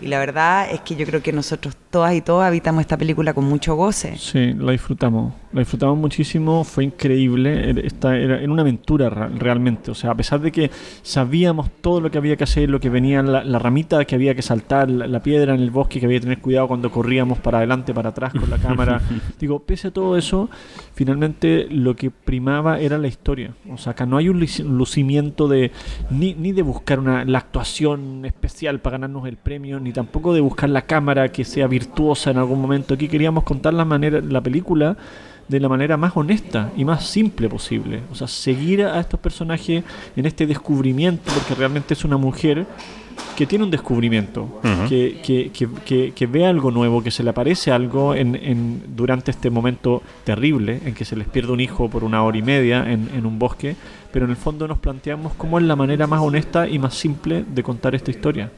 Y 0.00 0.08
la 0.08 0.18
verdad 0.18 0.68
es 0.70 0.80
que 0.80 0.96
yo 0.96 1.06
creo 1.06 1.22
que 1.22 1.32
nosotros 1.32 1.74
todas 1.96 2.14
y 2.14 2.20
todos 2.20 2.44
habitamos 2.44 2.82
esta 2.82 2.98
película 2.98 3.32
con 3.32 3.44
mucho 3.46 3.74
goce. 3.74 4.18
Sí, 4.18 4.52
la 4.52 4.72
disfrutamos. 4.72 5.32
La 5.54 5.60
disfrutamos 5.60 5.96
muchísimo, 5.96 6.62
fue 6.64 6.84
increíble. 6.84 7.70
Era- 7.70 7.80
Esta 7.80 8.16
era, 8.18 8.38
era 8.42 8.52
una 8.52 8.60
aventura 8.60 9.08
ra- 9.08 9.28
realmente. 9.28 9.90
O 9.90 9.94
sea, 9.94 10.10
a 10.10 10.14
pesar 10.14 10.40
de 10.40 10.52
que 10.52 10.70
sabíamos 11.02 11.70
todo 11.80 12.02
lo 12.02 12.10
que 12.10 12.18
había 12.18 12.36
que 12.36 12.44
hacer, 12.44 12.68
lo 12.68 12.80
que 12.80 12.90
venía, 12.90 13.22
la, 13.22 13.42
la 13.44 13.58
ramita 13.58 14.04
que 14.04 14.14
había 14.14 14.34
que 14.34 14.42
saltar, 14.42 14.90
la, 14.90 15.06
la 15.06 15.22
piedra 15.22 15.54
en 15.54 15.60
el 15.62 15.70
bosque 15.70 15.98
que 15.98 16.04
había 16.04 16.18
que 16.18 16.24
tener 16.24 16.40
cuidado 16.40 16.68
cuando 16.68 16.90
corríamos 16.90 17.38
para 17.38 17.56
adelante, 17.58 17.94
para 17.94 18.10
atrás 18.10 18.34
con 18.34 18.50
la 18.50 18.58
cámara. 18.58 19.00
Digo, 19.40 19.60
pese 19.60 19.88
a 19.88 19.90
todo 19.90 20.18
eso, 20.18 20.50
finalmente 20.94 21.66
lo 21.70 21.96
que 21.96 22.10
primaba 22.10 22.78
era 22.78 22.98
la 22.98 23.08
historia. 23.08 23.54
O 23.72 23.78
sea, 23.78 23.92
acá 23.92 24.04
no 24.04 24.18
hay 24.18 24.28
un 24.28 24.40
luci- 24.40 24.64
lucimiento 24.64 25.48
de 25.48 25.70
ni, 26.10 26.34
ni 26.34 26.52
de 26.52 26.60
buscar 26.62 26.98
una, 26.98 27.24
la 27.24 27.38
actuación 27.38 28.24
especial 28.26 28.80
para 28.80 28.98
ganarnos 28.98 29.26
el 29.26 29.36
premio, 29.38 29.80
ni 29.80 29.92
tampoco 29.92 30.34
de 30.34 30.40
buscar 30.40 30.68
la 30.68 30.82
cámara 30.82 31.30
que 31.30 31.44
sea 31.44 31.66
virtuosa 31.90 32.30
en 32.30 32.38
algún 32.38 32.60
momento. 32.60 32.94
Aquí 32.94 33.08
queríamos 33.08 33.44
contar 33.44 33.74
la 33.74 33.84
manera, 33.84 34.20
la 34.20 34.40
película 34.40 34.96
de 35.48 35.60
la 35.60 35.68
manera 35.68 35.96
más 35.96 36.16
honesta 36.16 36.72
y 36.76 36.84
más 36.84 37.06
simple 37.06 37.48
posible. 37.48 38.00
O 38.10 38.14
sea, 38.14 38.26
seguir 38.26 38.82
a 38.84 38.98
estos 38.98 39.20
personajes 39.20 39.84
en 40.16 40.26
este 40.26 40.46
descubrimiento, 40.46 41.30
porque 41.32 41.54
realmente 41.54 41.94
es 41.94 42.04
una 42.04 42.16
mujer 42.16 42.66
que 43.36 43.46
tiene 43.46 43.64
un 43.64 43.70
descubrimiento, 43.70 44.60
que, 44.88 45.20
que, 45.24 45.50
que- 45.84 46.12
que 46.12 46.26
ve 46.26 46.44
algo 46.46 46.70
nuevo, 46.70 47.02
que 47.02 47.10
se 47.10 47.22
le 47.22 47.30
aparece 47.30 47.70
algo 47.70 48.14
en, 48.14 48.34
en- 48.34 48.82
durante 48.96 49.30
este 49.30 49.48
momento 49.50 50.02
terrible 50.24 50.80
en 50.84 50.94
que 50.94 51.04
se 51.04 51.16
les 51.16 51.26
pierde 51.28 51.52
un 51.52 51.60
hijo 51.60 51.88
por 51.88 52.02
una 52.04 52.22
hora 52.24 52.36
y 52.36 52.42
media 52.42 52.90
en, 52.90 53.08
en 53.16 53.24
un 53.24 53.38
bosque, 53.38 53.76
pero 54.12 54.24
en 54.24 54.32
el 54.32 54.36
fondo 54.36 54.66
nos 54.66 54.78
planteamos 54.78 55.32
cómo 55.34 55.58
es 55.58 55.64
la 55.64 55.76
manera 55.76 56.06
más 56.06 56.20
honesta 56.20 56.68
y 56.68 56.78
más 56.78 56.94
simple 56.94 57.44
de 57.54 57.62
contar 57.62 57.94
esta 57.94 58.10
historia. 58.10 58.50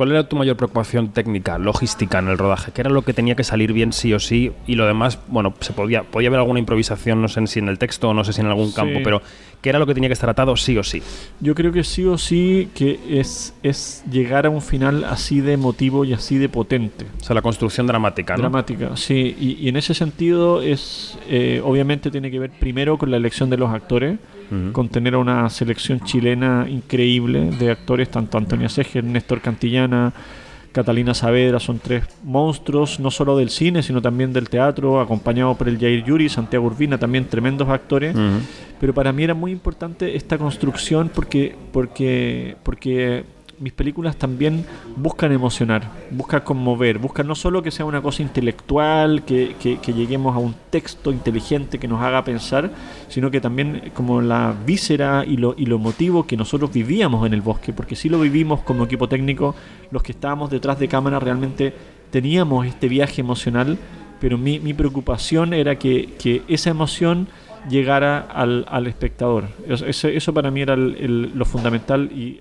¿Cuál 0.00 0.12
era 0.12 0.26
tu 0.26 0.34
mayor 0.34 0.56
preocupación 0.56 1.10
técnica, 1.10 1.58
logística 1.58 2.20
en 2.20 2.28
el 2.28 2.38
rodaje? 2.38 2.72
¿Qué 2.72 2.80
era 2.80 2.88
lo 2.88 3.02
que 3.02 3.12
tenía 3.12 3.34
que 3.34 3.44
salir 3.44 3.74
bien 3.74 3.92
sí 3.92 4.14
o 4.14 4.18
sí? 4.18 4.50
Y 4.66 4.76
lo 4.76 4.86
demás, 4.86 5.18
bueno, 5.28 5.52
se 5.60 5.74
podía, 5.74 6.04
podía 6.04 6.28
haber 6.30 6.40
alguna 6.40 6.58
improvisación, 6.58 7.20
no 7.20 7.28
sé 7.28 7.46
si 7.48 7.58
en 7.58 7.68
el 7.68 7.78
texto 7.78 8.08
o 8.08 8.14
no 8.14 8.24
sé 8.24 8.32
si 8.32 8.40
en 8.40 8.46
algún 8.46 8.68
Sí. 8.70 8.76
campo, 8.76 9.00
pero 9.04 9.20
¿qué 9.60 9.68
era 9.68 9.78
lo 9.78 9.84
que 9.86 9.92
tenía 9.92 10.08
que 10.08 10.14
estar 10.14 10.30
atado 10.30 10.56
sí 10.56 10.78
o 10.78 10.82
sí? 10.82 11.02
Yo 11.40 11.54
creo 11.54 11.70
que 11.70 11.84
sí 11.84 12.06
o 12.06 12.16
sí 12.16 12.70
que 12.74 12.98
es, 13.10 13.52
es 13.62 14.02
llegar 14.10 14.46
a 14.46 14.48
un 14.48 14.62
final 14.62 15.04
así 15.04 15.42
de 15.42 15.52
emotivo 15.52 16.06
y 16.06 16.14
así 16.14 16.38
de 16.38 16.48
potente. 16.48 17.04
O 17.20 17.22
sea, 17.22 17.34
la 17.34 17.42
construcción 17.42 17.86
dramática, 17.86 18.36
¿no? 18.36 18.40
Dramática, 18.40 18.96
sí. 18.96 19.36
Y, 19.38 19.58
y 19.62 19.68
en 19.68 19.76
ese 19.76 19.92
sentido 19.92 20.62
es, 20.62 21.18
eh, 21.28 21.60
obviamente 21.62 22.10
tiene 22.10 22.30
que 22.30 22.38
ver 22.38 22.52
primero 22.58 22.96
con 22.96 23.10
la 23.10 23.18
elección 23.18 23.50
de 23.50 23.58
los 23.58 23.68
actores, 23.68 24.18
Ujú. 24.50 24.72
con 24.72 24.88
tener 24.88 25.14
a 25.14 25.18
una 25.18 25.48
selección 25.48 26.00
chilena 26.00 26.66
increíble 26.68 27.50
de 27.52 27.70
actores, 27.70 28.10
tanto 28.10 28.36
Antonia 28.38 28.68
Seger, 28.68 29.04
Néstor 29.04 29.40
Cantillana, 29.40 30.12
Catalina 30.72 31.14
Saavedra, 31.14 31.58
son 31.58 31.80
tres 31.80 32.04
monstruos, 32.22 33.00
no 33.00 33.10
solo 33.10 33.36
del 33.36 33.50
cine, 33.50 33.82
sino 33.82 34.00
también 34.00 34.32
del 34.32 34.48
teatro, 34.48 35.00
acompañados 35.00 35.56
por 35.56 35.68
el 35.68 35.78
Jair 35.78 36.04
Yuri, 36.04 36.28
Santiago 36.28 36.66
Urbina, 36.66 36.96
también 36.98 37.24
tremendos 37.26 37.68
actores. 37.68 38.14
Pero 38.80 38.94
para 38.94 39.12
mí 39.12 39.24
era 39.24 39.34
muy 39.34 39.50
importante 39.50 40.16
esta 40.16 40.38
construcción 40.38 41.10
porque, 41.12 41.56
porque, 41.72 42.56
porque 42.62 43.24
mis 43.60 43.72
películas 43.72 44.16
también 44.16 44.64
buscan 44.96 45.32
emocionar, 45.32 45.82
buscan 46.10 46.40
conmover, 46.40 46.98
buscan 46.98 47.26
no 47.26 47.34
solo 47.34 47.62
que 47.62 47.70
sea 47.70 47.84
una 47.84 48.00
cosa 48.02 48.22
intelectual, 48.22 49.22
que, 49.24 49.54
que- 49.60 49.78
lleguemos 49.92 50.34
a 50.34 50.38
un 50.38 50.54
texto 50.70 51.12
inteligente 51.12 51.78
que 51.78 51.86
nos 51.88 52.00
haga 52.02 52.24
pensar, 52.24 52.70
sino 53.08 53.30
que 53.30 53.40
también 53.40 53.90
como 53.94 54.20
la 54.22 54.54
víscera 54.66 55.24
y 55.26 55.36
lo, 55.36 55.54
y 55.58 55.66
lo 55.66 55.76
emotivo 55.76 56.26
que 56.26 56.36
nosotros 56.36 56.72
vivíamos 56.72 57.26
en 57.26 57.34
el 57.34 57.42
bosque, 57.42 57.72
porque 57.72 57.96
sí 57.96 58.08
lo 58.08 58.18
vivimos 58.20 58.60
como 58.62 58.84
equipo 58.84 59.08
técnico, 59.08 59.54
los 59.90 60.02
que 60.02 60.12
estábamos 60.12 60.50
detrás 60.50 60.78
de 60.78 60.88
cámara 60.88 61.18
realmente 61.20 61.74
teníamos 62.10 62.66
este 62.66 62.88
viaje 62.88 63.20
emocional, 63.20 63.78
pero 64.20 64.38
mi, 64.38 64.58
mi 64.58 64.74
preocupación 64.74 65.52
era 65.54 65.76
que, 65.78 66.14
que 66.18 66.42
esa 66.48 66.70
emoción 66.70 67.28
llegara 67.68 68.20
al, 68.20 68.64
al 68.68 68.86
espectador. 68.86 69.48
Eso, 69.68 70.08
eso- 70.08 70.32
para 70.34 70.50
mí 70.50 70.62
era 70.62 70.76
lo 70.76 71.44
fundamental 71.44 72.10
y 72.12 72.40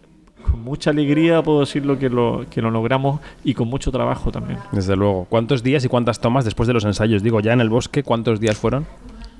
con 0.49 0.63
mucha 0.63 0.89
alegría 0.89 1.41
puedo 1.43 1.61
decirlo 1.61 1.97
que 1.99 2.09
lo, 2.09 2.45
que 2.49 2.61
lo 2.61 2.71
logramos 2.71 3.19
y 3.43 3.53
con 3.53 3.67
mucho 3.67 3.91
trabajo 3.91 4.31
también. 4.31 4.59
Desde 4.71 4.95
luego. 4.95 5.25
¿Cuántos 5.29 5.63
días 5.63 5.83
y 5.85 5.87
cuántas 5.87 6.19
tomas 6.19 6.45
después 6.45 6.67
de 6.67 6.73
los 6.73 6.85
ensayos? 6.85 7.23
Digo, 7.23 7.39
ya 7.39 7.53
en 7.53 7.61
el 7.61 7.69
bosque, 7.69 8.03
¿cuántos 8.03 8.39
días 8.39 8.57
fueron? 8.57 8.85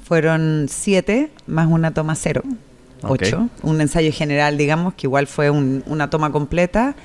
Fueron 0.03 0.65
siete 0.69 1.31
más 1.47 1.67
una 1.67 1.91
toma 1.91 2.15
cero. 2.15 2.41
Ocho. 3.01 3.47
Un 3.63 3.79
ensayo 3.81 4.11
general, 4.11 4.57
digamos, 4.57 4.93
que 4.95 5.07
igual 5.07 5.27
fue 5.27 5.49
un- 5.49 5.83
una 5.85 6.09
toma 6.09 6.31
completa. 6.31 6.95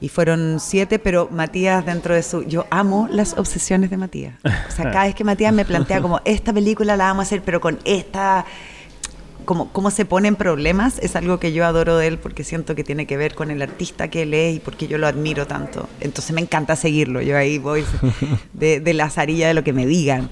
Y 0.00 0.08
fueron 0.10 0.58
siete, 0.60 0.98
pero 0.98 1.28
Matías 1.32 1.86
dentro 1.86 2.14
de 2.14 2.22
su... 2.22 2.42
Yo 2.42 2.66
amo 2.70 3.08
las 3.10 3.38
obsesiones 3.38 3.88
de 3.90 3.96
Matías. 3.96 4.34
O 4.44 4.70
sea, 4.70 4.84
cada 4.92 5.04
vez 5.04 5.14
que 5.14 5.24
Matías 5.24 5.52
me 5.54 5.64
plantea 5.64 6.02
como, 6.02 6.20
esta 6.26 6.52
película 6.52 6.96
la 6.96 7.04
vamos 7.04 7.20
a 7.20 7.26
hacer, 7.26 7.42
pero 7.42 7.60
con 7.60 7.78
esta... 7.84 8.44
Como, 9.44 9.70
cómo 9.72 9.90
se 9.90 10.04
ponen 10.04 10.36
problemas 10.36 10.98
es 11.00 11.16
algo 11.16 11.38
que 11.38 11.52
yo 11.52 11.64
adoro 11.66 11.96
de 11.96 12.06
él 12.06 12.18
porque 12.18 12.44
siento 12.44 12.74
que 12.74 12.84
tiene 12.84 13.06
que 13.06 13.16
ver 13.16 13.34
con 13.34 13.50
el 13.50 13.60
artista 13.62 14.08
que 14.08 14.22
él 14.22 14.34
es 14.34 14.56
y 14.56 14.58
porque 14.60 14.86
yo 14.86 14.98
lo 14.98 15.06
admiro 15.06 15.46
tanto. 15.46 15.88
Entonces 16.00 16.32
me 16.34 16.40
encanta 16.40 16.76
seguirlo. 16.76 17.20
Yo 17.22 17.36
ahí 17.36 17.58
voy 17.58 17.84
de, 18.52 18.80
de 18.80 18.94
la 18.94 19.10
zarilla 19.10 19.48
de 19.48 19.54
lo 19.54 19.64
que 19.64 19.72
me 19.72 19.86
digan. 19.86 20.30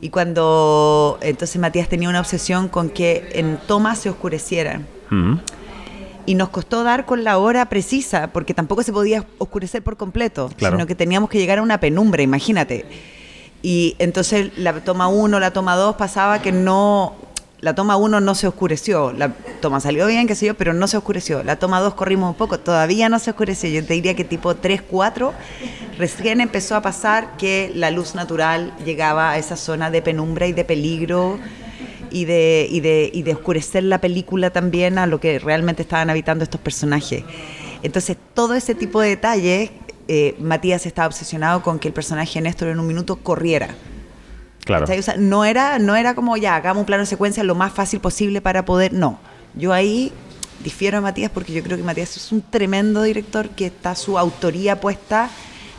Y 0.00 0.10
cuando 0.10 1.18
entonces 1.22 1.58
Matías 1.60 1.88
tenía 1.88 2.08
una 2.08 2.20
obsesión 2.20 2.68
con 2.68 2.90
que 2.90 3.28
en 3.32 3.58
toma 3.66 3.96
se 3.96 4.10
oscureciera. 4.10 4.82
Mm. 5.10 5.36
Y 6.26 6.34
nos 6.36 6.48
costó 6.48 6.84
dar 6.84 7.04
con 7.04 7.22
la 7.22 7.36
hora 7.38 7.68
precisa, 7.68 8.28
porque 8.32 8.54
tampoco 8.54 8.82
se 8.82 8.92
podía 8.92 9.26
oscurecer 9.38 9.82
por 9.82 9.96
completo, 9.98 10.50
Claro. 10.56 10.76
sino 10.76 10.86
que 10.86 10.94
teníamos 10.94 11.28
que 11.28 11.38
llegar 11.38 11.58
a 11.58 11.62
una 11.62 11.80
penumbra, 11.80 12.22
imagínate. 12.22 12.86
Y 13.62 13.94
entonces 13.98 14.50
la 14.58 14.72
toma 14.84 15.08
1, 15.08 15.38
la 15.40 15.52
toma 15.52 15.76
2 15.76 15.96
pasaba 15.96 16.40
que 16.42 16.52
no, 16.52 17.14
la 17.64 17.74
toma 17.74 17.96
1 17.96 18.20
no 18.20 18.34
se 18.34 18.46
oscureció, 18.46 19.10
la 19.14 19.30
toma 19.62 19.80
salió 19.80 20.06
bien, 20.06 20.26
qué 20.26 20.34
sé 20.34 20.44
yo, 20.44 20.54
pero 20.54 20.74
no 20.74 20.86
se 20.86 20.98
oscureció. 20.98 21.42
La 21.42 21.56
toma 21.56 21.80
2 21.80 21.94
corrimos 21.94 22.28
un 22.28 22.36
poco, 22.36 22.60
todavía 22.60 23.08
no 23.08 23.18
se 23.18 23.30
oscureció. 23.30 23.70
Yo 23.70 23.82
te 23.82 23.94
diría 23.94 24.14
que 24.14 24.22
tipo 24.22 24.54
3, 24.54 24.82
4, 24.82 25.32
recién 25.96 26.42
empezó 26.42 26.76
a 26.76 26.82
pasar 26.82 27.38
que 27.38 27.72
la 27.74 27.90
luz 27.90 28.14
natural 28.14 28.74
llegaba 28.84 29.30
a 29.30 29.38
esa 29.38 29.56
zona 29.56 29.90
de 29.90 30.02
penumbra 30.02 30.46
y 30.46 30.52
de 30.52 30.62
peligro 30.66 31.38
y 32.10 32.26
de, 32.26 32.68
y, 32.70 32.80
de, 32.80 33.10
y 33.10 33.22
de 33.22 33.32
oscurecer 33.32 33.84
la 33.84 33.98
película 33.98 34.50
también 34.50 34.98
a 34.98 35.06
lo 35.06 35.18
que 35.18 35.38
realmente 35.38 35.80
estaban 35.80 36.10
habitando 36.10 36.44
estos 36.44 36.60
personajes. 36.60 37.24
Entonces, 37.82 38.18
todo 38.34 38.52
ese 38.52 38.74
tipo 38.74 39.00
de 39.00 39.08
detalles, 39.08 39.70
eh, 40.08 40.36
Matías 40.38 40.84
estaba 40.84 41.06
obsesionado 41.06 41.62
con 41.62 41.78
que 41.78 41.88
el 41.88 41.94
personaje 41.94 42.42
Néstor 42.42 42.68
en 42.68 42.78
un 42.78 42.86
minuto 42.86 43.16
corriera. 43.16 43.74
Claro. 44.64 44.86
No 45.18 45.44
era, 45.44 45.78
no 45.78 45.94
era 45.96 46.14
como 46.14 46.36
ya, 46.36 46.56
hagamos 46.56 46.80
un 46.82 46.86
plano 46.86 47.02
de 47.02 47.06
secuencia 47.06 47.42
lo 47.44 47.54
más 47.54 47.72
fácil 47.72 48.00
posible 48.00 48.40
para 48.40 48.64
poder. 48.64 48.92
No. 48.92 49.18
Yo 49.54 49.72
ahí 49.72 50.12
difiero 50.62 50.98
a 50.98 51.00
Matías 51.00 51.30
porque 51.32 51.52
yo 51.52 51.62
creo 51.62 51.76
que 51.76 51.82
Matías 51.82 52.16
es 52.16 52.32
un 52.32 52.40
tremendo 52.42 53.02
director 53.02 53.50
que 53.50 53.66
está 53.66 53.94
su 53.94 54.18
autoría 54.18 54.80
puesta 54.80 55.28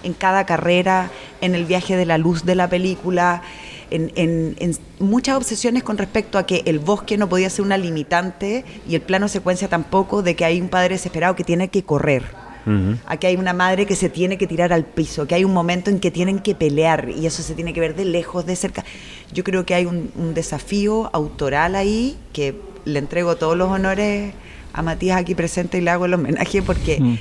en 0.04 0.14
cada 0.14 0.46
carrera, 0.46 1.10
en 1.42 1.56
el 1.56 1.66
viaje 1.66 1.96
de 1.98 2.06
la 2.06 2.20
luz 2.20 2.46
de 2.46 2.54
la 2.54 2.70
película, 2.70 3.42
en, 3.90 4.12
en- 4.16 4.56
en 4.60 4.78
muchas 5.00 5.36
obsesiones 5.36 5.82
con 5.82 5.98
respecto 5.98 6.38
a 6.38 6.46
que 6.46 6.62
el 6.68 6.78
bosque 6.78 7.18
no 7.18 7.28
podía 7.28 7.50
ser 7.50 7.66
una 7.66 7.78
limitante 7.78 8.64
y 8.88 8.94
el 8.94 9.02
plano 9.02 9.28
secuencia 9.28 9.68
tampoco, 9.68 10.22
de 10.22 10.36
que 10.36 10.46
hay 10.46 10.62
un 10.62 10.70
padre 10.70 10.90
desesperado 10.96 11.36
que 11.36 11.44
tiene 11.44 11.70
que 11.70 11.84
correr. 11.84 12.24
Ujú. 12.66 12.98
Aquí 13.06 13.28
hay 13.28 13.36
una 13.36 13.54
madre 13.54 13.86
que 13.86 13.96
se 13.96 14.10
tiene 14.10 14.38
que 14.38 14.48
tirar 14.48 14.74
al 14.74 14.86
piso, 14.86 15.28
que 15.28 15.36
hay 15.36 15.44
un 15.44 15.54
momento 15.54 15.90
en 15.90 16.00
que 16.00 16.12
tienen 16.12 16.40
que 16.40 16.56
pelear 16.56 17.10
y 17.10 17.26
eso 17.26 17.44
se 17.44 17.54
tiene 17.54 17.74
que 17.74 17.80
ver 17.80 17.96
de 17.96 18.06
lejos, 18.06 18.46
de 18.46 18.56
cerca. 18.56 18.84
Yo 19.34 19.44
creo 19.44 19.66
que 19.66 19.76
hay 19.76 19.86
un, 19.86 20.12
un 20.16 20.34
desafío 20.34 21.10
autoral 21.14 21.76
ahí 21.76 22.18
que 22.34 22.56
le 22.86 23.00
entrego 23.00 23.36
todos 23.36 23.56
los 23.58 23.70
honores 23.70 24.34
a 24.74 24.82
Matías 24.82 25.18
aquí 25.20 25.36
presente 25.36 25.78
y 25.78 25.82
le 25.82 25.90
hago 25.92 26.06
el 26.06 26.14
homenaje 26.16 26.62
porque 26.62 27.00
Mm. 27.00 27.18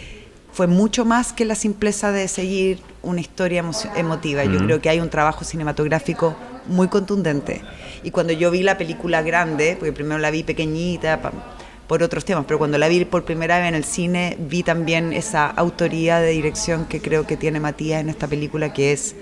fue 0.52 0.66
mucho 0.66 1.04
más 1.04 1.32
que 1.32 1.44
la 1.44 1.54
simpleza 1.54 2.10
de 2.12 2.26
seguir 2.28 2.78
una 3.02 3.20
historia 3.20 3.62
emo- 3.62 3.90
emotiva. 3.96 4.44
Yo 4.44 4.60
Mm. 4.60 4.64
creo 4.66 4.80
que 4.80 4.88
hay 4.88 5.00
un 5.00 5.10
trabajo 5.10 5.44
cinematográfico 5.44 6.36
muy 6.66 6.88
contundente. 6.88 7.60
Y 8.02 8.10
cuando 8.10 8.32
yo 8.32 8.50
vi 8.50 8.62
la 8.62 8.78
película 8.78 9.20
grande, 9.22 9.76
porque 9.78 9.92
primero 9.92 10.18
la 10.18 10.30
vi 10.30 10.42
pequeñita, 10.42 11.20
por 11.87 12.03
otros 12.03 12.25
temas, 12.25 12.45
pero 12.47 12.59
cuando 12.59 12.79
la 12.79 12.88
vi 12.88 13.05
por 13.05 13.25
primera 13.25 13.59
vez 13.59 13.69
en 13.69 13.75
el 13.75 13.85
cine, 13.85 14.37
vi 14.38 14.62
también 14.62 15.12
esa 15.12 15.47
autoría 15.47 16.21
de 16.21 16.31
dirección 16.31 16.87
que 16.87 17.00
creo 17.00 17.26
que 17.26 17.37
tiene 17.37 17.61
Matías 17.61 18.00
en 18.00 18.09
esta 18.09 18.26
película, 18.26 18.73
que 18.73 18.93
es 18.93 19.14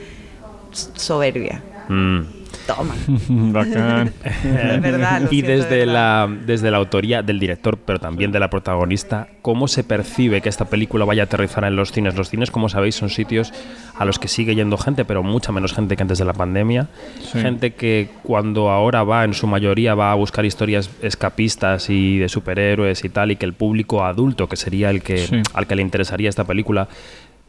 soberbia. 0.70 1.62
Mm. 1.88 2.41
Toma. 2.66 2.94
Bacán. 3.28 4.12
Es 4.24 4.80
verdad, 4.80 5.22
y 5.30 5.42
de 5.42 5.56
desde 5.56 5.78
verdad. 5.86 5.92
la, 6.28 6.36
desde 6.46 6.70
la 6.70 6.76
autoría 6.78 7.22
del 7.22 7.38
director, 7.40 7.76
pero 7.78 7.98
también 7.98 8.32
de 8.32 8.38
la 8.40 8.50
protagonista, 8.50 9.28
¿cómo 9.42 9.68
se 9.68 9.84
percibe 9.84 10.40
que 10.40 10.48
esta 10.48 10.66
película 10.66 11.04
vaya 11.04 11.22
a 11.22 11.24
aterrizar 11.26 11.64
en 11.64 11.76
los 11.76 11.92
cines? 11.92 12.14
Los 12.16 12.28
cines, 12.30 12.50
como 12.50 12.68
sabéis, 12.68 12.94
son 12.94 13.10
sitios 13.10 13.52
a 13.96 14.04
los 14.04 14.18
que 14.18 14.28
sigue 14.28 14.54
yendo 14.54 14.78
gente, 14.78 15.04
pero 15.04 15.22
mucha 15.22 15.52
menos 15.52 15.72
gente 15.72 15.96
que 15.96 16.02
antes 16.02 16.18
de 16.18 16.24
la 16.24 16.32
pandemia. 16.34 16.88
Sí. 17.20 17.40
Gente 17.40 17.74
que 17.74 18.08
cuando 18.22 18.70
ahora 18.70 19.02
va, 19.04 19.24
en 19.24 19.34
su 19.34 19.46
mayoría, 19.46 19.94
va 19.94 20.12
a 20.12 20.14
buscar 20.14 20.44
historias 20.44 20.90
escapistas 21.02 21.90
y 21.90 22.18
de 22.18 22.28
superhéroes 22.28 23.04
y 23.04 23.08
tal, 23.08 23.30
y 23.32 23.36
que 23.36 23.44
el 23.46 23.52
público 23.54 24.04
adulto, 24.04 24.48
que 24.48 24.56
sería 24.56 24.90
el 24.90 25.02
que, 25.02 25.18
Sí. 25.18 25.42
al 25.54 25.66
que 25.66 25.76
le 25.76 25.82
interesaría 25.82 26.28
esta 26.28 26.44
película, 26.44 26.88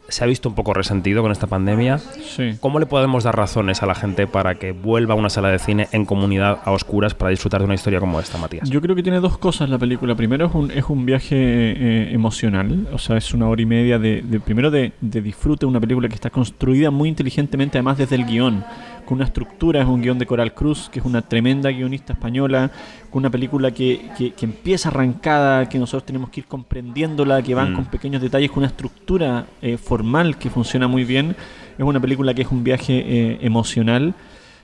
se 0.10 0.24
ha 0.24 0.28
visto 0.28 0.50
un 0.50 0.56
poco 0.56 0.74
resentido 0.74 1.22
con 1.22 1.32
esta 1.32 1.48
pandemia. 1.48 1.98
Sí. 1.98 2.58
¿Cómo 2.60 2.80
le 2.80 2.86
podemos 2.86 3.24
dar 3.24 3.36
razones 3.36 3.82
a 3.82 3.86
la 3.86 3.96
gente 3.96 4.28
para 4.28 4.56
que 4.56 4.72
vuelva 4.72 5.14
a 5.14 5.18
una 5.18 5.30
sala 5.30 5.50
de 5.50 5.60
cine 5.60 5.88
en 5.92 6.06
comunidad 6.06 6.60
a 6.66 6.72
oscuras 6.72 7.14
para 7.14 7.30
disfrutar 7.32 7.62
de 7.62 7.66
una 7.66 7.74
historia 7.76 8.00
como 8.00 8.20
esta, 8.20 8.38
Matías? 8.38 8.70
Yo 8.70 8.82
creo 8.82 8.96
que 8.96 9.02
tiene 9.04 9.20
dos 9.22 9.38
cosas 9.38 9.70
la 9.70 9.78
película. 9.80 10.14
Primero 10.16 10.48
es 10.48 10.54
un, 10.54 10.72
es 10.72 10.86
un 10.90 11.06
viaje 11.06 11.36
eh, 11.38 12.14
emocional, 12.14 12.88
o 12.94 12.98
sea, 13.00 13.18
es 13.18 13.34
una 13.34 13.48
hora 13.48 13.62
y 13.62 13.66
media 13.66 13.98
de, 13.98 14.22
de- 14.22 14.40
primero 14.40 14.70
de, 14.72 14.92
de 15.02 15.22
disfrute, 15.22 15.66
una 15.66 15.80
película 15.80 16.08
que 16.10 16.16
está 16.16 16.30
construida 16.30 16.92
muy 16.92 17.10
inteligentemente, 17.10 17.78
además 17.78 17.98
desde 17.98 18.16
el 18.16 18.26
guion, 18.26 18.64
con 19.06 19.16
una 19.18 19.26
estructura, 19.26 19.82
es 19.82 19.88
un 19.88 20.02
guion 20.02 20.18
de 20.20 20.26
Coral 20.26 20.54
Cruz, 20.54 20.90
que 20.92 21.00
es 21.00 21.06
una 21.06 21.22
tremenda 21.22 21.70
guionista 21.72 22.14
española, 22.14 22.72
con 23.10 23.20
una 23.22 23.30
película 23.30 23.72
que, 23.72 24.10
que- 24.18 24.32
que 24.32 24.46
empieza 24.46 24.90
arrancada, 24.90 25.68
que 25.70 25.78
nosotros 25.80 26.06
tenemos 26.06 26.30
que 26.30 26.42
ir 26.42 26.46
comprendiéndola, 26.48 27.42
que 27.42 27.54
van 27.56 27.74
Mm. 27.74 27.76
con 27.76 27.86
pequeños 27.86 28.22
detalles, 28.22 28.50
con 28.50 28.60
una 28.60 28.68
estructura 28.68 29.46
eh, 29.62 29.78
formal 29.78 30.38
que 30.38 30.50
funciona 30.50 30.88
muy 30.88 31.04
bien. 31.04 31.36
Es 31.78 31.84
una 31.86 32.00
película 32.00 32.34
que 32.34 32.44
es 32.44 32.52
un 32.52 32.64
viaje 32.64 33.04
eh, 33.06 33.38
emocional. 33.42 34.14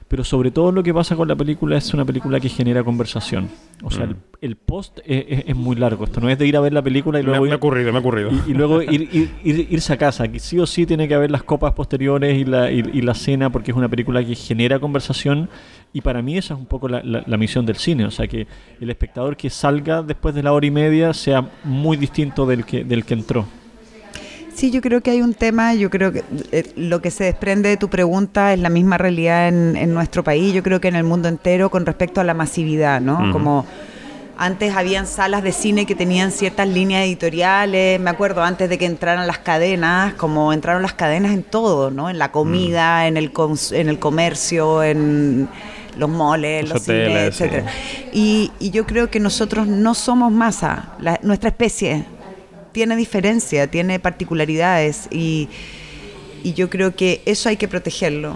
Pero 0.09 0.23
sobre 0.23 0.49
todo 0.51 0.71
lo 0.71 0.81
que 0.83 0.91
pasa 0.93 1.15
con 1.15 1.27
la 1.27 1.35
película 1.35 1.77
es 1.77 1.93
una 1.93 2.03
película 2.03 2.39
que 2.39 2.49
genera 2.49 2.83
conversación. 2.83 3.47
O 3.83 3.91
sea, 3.91 4.07
Mm. 4.07 4.09
el, 4.09 4.15
el 4.41 4.55
post 4.57 4.99
es, 5.05 5.23
es- 5.29 5.43
es 5.49 5.55
muy 5.55 5.75
largo. 5.75 6.03
Esto 6.05 6.19
no 6.19 6.29
es 6.29 6.37
de 6.39 6.47
ir 6.47 6.57
a 6.57 6.59
ver 6.61 6.73
la 6.73 6.81
película 6.81 7.19
y 7.19 7.23
luego, 7.23 7.45
ir, 7.45 7.53
ocurrido, 7.53 7.91
me 7.91 7.97
ha 7.99 8.01
ocurrido. 8.01 8.31
y, 8.47 8.51
y 8.51 8.53
luego 8.55 8.81
ir, 8.81 9.01
ir- 9.13 9.29
ir- 9.43 9.67
irse 9.69 9.93
a 9.93 9.97
casa. 9.97 10.27
Que 10.27 10.39
sí 10.39 10.57
o 10.59 10.65
sí 10.65 10.87
tiene 10.87 11.07
que 11.07 11.13
haber 11.13 11.29
las 11.29 11.43
copas 11.43 11.73
posteriores 11.73 12.35
y 12.37 12.43
la, 12.43 12.71
y, 12.71 12.83
y 12.91 13.01
la 13.01 13.13
cena 13.13 13.51
porque 13.51 13.69
es 13.71 13.77
una 13.77 13.87
película 13.87 14.25
que 14.25 14.33
genera 14.35 14.79
conversación. 14.79 15.47
Y 15.93 16.01
para 16.01 16.21
mí 16.23 16.37
esa 16.39 16.55
es 16.55 16.59
un 16.59 16.65
poco 16.65 16.89
la, 16.89 17.03
la- 17.03 17.23
la 17.27 17.37
misión 17.37 17.65
del 17.67 17.75
cine. 17.75 18.05
O 18.05 18.11
sea, 18.11 18.27
que 18.27 18.47
el 18.81 18.89
espectador 18.89 19.37
que 19.37 19.51
salga 19.51 20.01
después 20.01 20.33
de 20.33 20.41
la 20.41 20.53
hora 20.53 20.65
y 20.65 20.71
media 20.71 21.13
sea 21.13 21.47
muy 21.63 21.97
distinto 21.97 22.47
del 22.47 22.65
que, 22.65 22.83
del 22.83 23.05
que 23.05 23.13
entró. 23.13 23.45
Sí, 24.59 24.71
yo 24.71 24.81
creo 24.81 24.99
que 24.99 25.11
hay 25.11 25.21
un 25.21 25.33
tema, 25.33 25.73
yo 25.73 25.89
creo 25.89 26.11
que 26.11 26.21
eh, 26.51 26.73
lo 26.75 27.01
que 27.01 27.11
se 27.11 27.23
desprende 27.23 27.69
de 27.69 27.77
tu 27.77 27.87
pregunta 27.89 28.51
es 28.51 28.59
la 28.59 28.67
misma 28.69 28.97
realidad 28.97 29.47
en, 29.47 29.77
en 29.77 29.93
nuestro 29.93 30.21
país, 30.21 30.53
yo 30.53 30.63
creo 30.63 30.81
que 30.81 30.89
en 30.89 30.95
el 30.97 31.05
mundo 31.05 31.29
entero 31.29 31.69
con 31.69 31.85
respecto 31.85 32.19
a 32.19 32.25
la 32.25 32.33
masividad, 32.33 32.99
¿no? 32.99 33.31
Como 33.31 33.65
antes 34.37 34.75
habían 34.75 35.07
salas 35.07 35.43
de 35.43 35.53
cine 35.53 35.85
que 35.85 35.95
tenían 35.95 36.31
ciertas 36.33 36.67
líneas 36.67 37.05
editoriales, 37.05 38.01
me 38.01 38.09
acuerdo 38.09 38.43
antes 38.43 38.67
de 38.69 38.77
que 38.77 38.85
entraran 38.85 39.27
las 39.27 39.37
cadenas, 39.37 40.13
como 40.15 40.51
entraron 40.51 40.81
las 40.81 40.93
cadenas 40.93 41.31
en 41.31 41.43
todo, 41.43 41.89
¿no? 41.89 42.09
En 42.09 42.17
la 42.19 42.33
comida, 42.33 43.07
en, 43.07 43.15
el 43.15 43.31
en 43.71 43.87
el 43.87 43.97
comercio, 43.97 44.83
en 44.83 45.47
los 45.97 46.09
moles, 46.09 46.63
Los 46.63 46.73
los, 46.73 46.83
cines, 46.83 47.35
sí. 47.35 47.43
etcétera. 47.45 47.65
Y, 48.11 48.51
y 48.59 48.71
yo 48.71 48.85
creo 48.85 49.09
que 49.09 49.21
nosotros 49.21 49.67
no 49.67 49.93
somos 49.93 50.33
masa, 50.33 50.89
la- 50.99 51.19
nuestra 51.23 51.47
especie 51.49 52.03
tiene 52.71 52.95
diferencia, 52.95 53.67
tiene 53.67 53.99
particularidades 53.99 55.07
y, 55.11 55.49
y 56.43 56.53
yo 56.53 56.69
creo 56.69 56.95
que 56.95 57.21
eso 57.25 57.49
hay 57.49 57.57
que 57.57 57.67
protegerlo. 57.67 58.35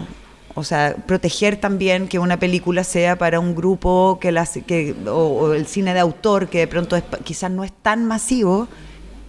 O 0.55 0.63
sea, 0.63 0.95
proteger 1.07 1.57
también 1.57 2.07
que 2.07 2.19
una 2.19 2.37
película 2.37 2.83
sea 2.83 3.17
para 3.17 3.39
un 3.39 3.55
grupo 3.55 4.19
que, 4.21 4.31
las, 4.31 4.59
que 4.67 4.95
o, 5.07 5.11
o 5.11 5.53
el 5.53 5.65
cine 5.65 5.95
de 5.95 5.99
autor 5.99 6.47
que 6.47 6.59
de 6.59 6.67
pronto 6.67 6.95
es 6.95 7.03
quizás 7.23 7.49
no 7.49 7.63
es 7.63 7.71
tan 7.81 8.05
masivo, 8.05 8.67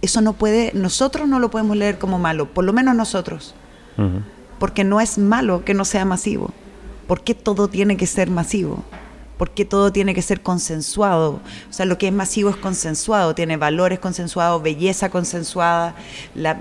eso 0.05 0.21
no 0.21 0.33
puede, 0.33 0.71
nosotros 0.73 1.27
no 1.27 1.39
lo 1.39 1.49
podemos 1.49 1.75
leer 1.75 1.97
como 1.97 2.19
malo, 2.19 2.53
por 2.53 2.63
lo 2.63 2.73
menos 2.73 2.95
nosotros, 2.95 3.55
porque 4.59 4.83
no 4.83 5.01
es 5.01 5.17
malo 5.17 5.65
que 5.65 5.73
no 5.73 5.83
sea 5.83 6.05
masivo. 6.05 6.51
¿Por 7.07 7.23
qué 7.23 7.33
todo 7.33 7.67
tiene 7.67 7.97
que 7.97 8.07
ser 8.07 8.29
masivo? 8.29 8.83
¿Por 9.37 9.51
qué 9.51 9.65
todo 9.65 9.91
tiene 9.91 10.13
que 10.13 10.21
ser 10.21 10.41
consensuado? 10.41 11.39
O 11.69 11.73
sea, 11.73 11.85
lo 11.85 11.97
que 11.97 12.07
es 12.07 12.13
masivo 12.13 12.49
es 12.49 12.55
consensuado, 12.55 13.35
tiene 13.35 13.57
valores 13.57 13.99
consensuados, 13.99 14.61
belleza 14.63 15.09
consensuada, 15.09 15.95
la- 16.35 16.57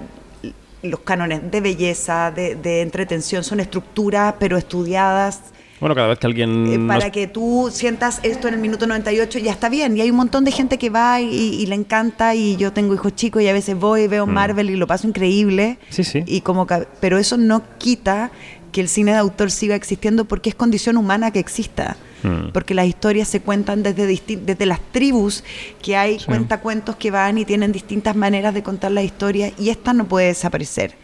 los 0.83 1.01
cánones 1.01 1.51
de 1.51 1.61
belleza, 1.61 2.31
de, 2.31 2.57
de 2.57 2.83
entretención, 2.83 3.43
son 3.43 3.59
estructuras 3.61 4.35
pero 4.39 4.59
estudiadas 4.59 5.41
Bueno, 5.81 5.95
cada 5.95 6.09
vez 6.09 6.19
que 6.19 6.27
alguien... 6.27 6.67
eh, 6.67 6.87
para 6.87 7.07
nos- 7.07 7.11
que 7.11 7.27
tú 7.27 7.71
sientas 7.73 8.21
esto 8.23 8.49
en 8.49 8.55
el 8.55 8.61
minuto 8.61 8.87
98 8.87 9.39
ya 9.39 9.51
está 9.53 9.69
bien. 9.71 9.97
Y 9.97 10.03
hay 10.03 10.11
un 10.11 10.17
montón 10.17 10.45
de 10.45 10.51
gente 10.53 10.77
que 10.77 10.91
va 10.91 11.21
y, 11.23 11.27
y 11.35 11.65
le 11.67 11.75
encanta 11.75 12.35
y 12.35 12.57
yo 12.57 12.73
tengo 12.73 12.93
hijos 12.93 13.15
chicos 13.15 13.41
y 13.43 13.49
a 13.49 13.53
veces 13.55 13.79
voy 13.79 14.03
y 14.03 14.09
veo 14.09 14.27
Mm. 14.27 14.31
Marvel 14.31 14.69
y 14.71 14.77
lo 14.77 14.87
paso 14.87 15.07
increíble. 15.09 15.79
Sí, 15.91 16.05
sí. 16.05 16.23
Y 16.27 16.43
como 16.43 16.67
ca- 16.67 16.87
pero 17.01 17.17
eso 17.19 17.37
no 17.39 17.63
quita 17.79 18.31
que 18.71 18.81
el 18.83 18.89
cine 18.89 19.13
de 19.13 19.19
autor 19.19 19.51
siga 19.51 19.77
existiendo 19.77 20.25
porque 20.27 20.51
es 20.51 20.55
condición 20.55 20.97
humana 20.99 21.31
que 21.31 21.39
exista. 21.39 21.97
Mm. 22.25 22.53
porque 22.53 22.75
las 22.75 22.87
historias 22.87 23.29
se 23.29 23.41
cuentan 23.41 23.83
desde, 23.83 24.07
desde 24.07 24.67
las 24.67 24.81
tribus, 24.93 25.45
que 25.83 25.97
hay 25.97 26.19
Sí. 26.19 26.25
cuentacuentos 26.27 26.97
que 26.97 27.11
van 27.11 27.39
y 27.39 27.45
tienen 27.45 27.71
distintas 27.71 28.17
maneras 28.17 28.55
de 28.55 28.63
contar 28.63 28.91
la 28.93 29.03
historia, 29.03 29.53
y 29.59 29.69
esta 29.69 29.93
no 29.93 30.07
puede 30.07 30.29
desaparecer. 30.29 30.95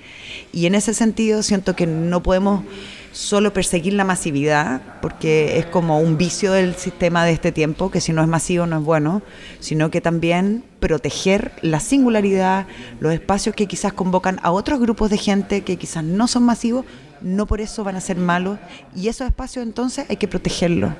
Y 0.52 0.66
en 0.66 0.74
ese 0.74 0.94
sentido 0.94 1.42
siento 1.42 1.76
que 1.76 1.86
no 1.86 2.22
podemos 2.22 2.64
solo 3.12 3.52
perseguir 3.52 3.92
la 3.94 4.04
masividad, 4.04 4.80
porque 5.02 5.58
es 5.58 5.66
como 5.66 6.00
un 6.00 6.16
vicio 6.16 6.52
del 6.52 6.74
sistema 6.76 7.24
de 7.24 7.32
este 7.32 7.50
tiempo, 7.52 7.90
que 7.90 8.00
si 8.00 8.12
no 8.12 8.22
es 8.22 8.28
masivo 8.28 8.66
no 8.66 8.78
es 8.78 8.84
bueno, 8.84 9.22
sino 9.58 9.90
que 9.90 10.00
también 10.00 10.62
proteger 10.78 11.52
la 11.60 11.80
singularidad, 11.80 12.66
los 13.00 13.12
espacios 13.12 13.54
que 13.56 13.66
quizás 13.66 13.92
convocan 13.92 14.38
a 14.42 14.52
otros 14.52 14.78
grupos 14.80 15.10
de 15.10 15.18
gente 15.18 15.62
que 15.62 15.76
quizás 15.76 16.04
no 16.04 16.28
son 16.28 16.44
masivos, 16.44 16.84
no 17.22 17.46
por 17.46 17.60
eso 17.60 17.84
van 17.84 17.96
a 17.96 18.00
ser 18.00 18.16
malos, 18.16 18.58
y 18.94 19.08
esos 19.08 19.26
espacios 19.26 19.64
entonces 19.66 20.06
hay 20.08 20.16
que 20.16 20.28
protegerlos. 20.28 20.92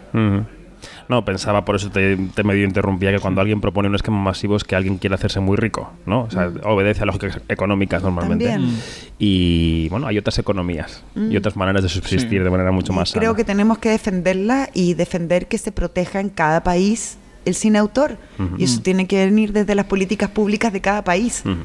No, 1.11 1.25
pensaba, 1.27 1.65
por 1.67 1.77
eso 1.77 1.91
te, 1.91 2.17
te 2.17 2.43
medio 2.43 2.65
interrumpía, 2.65 3.11
que 3.13 3.19
cuando 3.19 3.43
alguien 3.43 3.61
propone 3.61 3.89
un 3.89 3.95
esquema 3.97 4.17
masivo 4.19 4.57
es 4.57 4.65
que 4.65 4.75
alguien 4.77 4.97
quiere 4.97 5.15
hacerse 5.15 5.39
muy 5.39 5.57
rico, 5.59 5.93
¿no? 6.07 6.23
O 6.23 6.31
sea, 6.31 6.51
obedece 6.65 7.03
a 7.03 7.07
lógicas 7.07 7.39
económicas 7.51 8.03
normalmente. 8.03 8.47
También. 8.49 8.81
Y 9.19 9.89
bueno, 9.91 10.07
hay 10.07 10.17
otras 10.17 10.39
economías 10.39 11.03
y 11.15 11.37
otras 11.37 11.55
maneras 11.57 11.83
de 11.83 11.91
subsistir 11.91 12.39
Sí. 12.41 12.45
de 12.45 12.49
manera 12.51 12.71
mucho 12.73 12.95
Y 12.95 12.97
más 12.97 13.13
creo 13.13 13.25
sana. 13.33 13.37
que 13.37 13.45
tenemos 13.45 13.77
que 13.79 13.91
defenderla 13.91 14.71
y 14.73 14.95
defender 14.95 15.49
que 15.49 15.59
se 15.59 15.71
proteja 15.71 16.19
en 16.21 16.31
cada 16.31 16.63
país 16.63 17.19
el 17.45 17.55
cine 17.55 17.79
autor. 17.79 18.17
Y 18.57 18.65
eso 18.65 18.81
tiene 18.81 19.07
que 19.07 19.23
venir 19.27 19.53
desde 19.53 19.75
las 19.75 19.85
políticas 19.87 20.31
públicas 20.31 20.73
de 20.73 20.81
cada 20.81 21.05
país. 21.05 21.43
Ujú. 21.45 21.57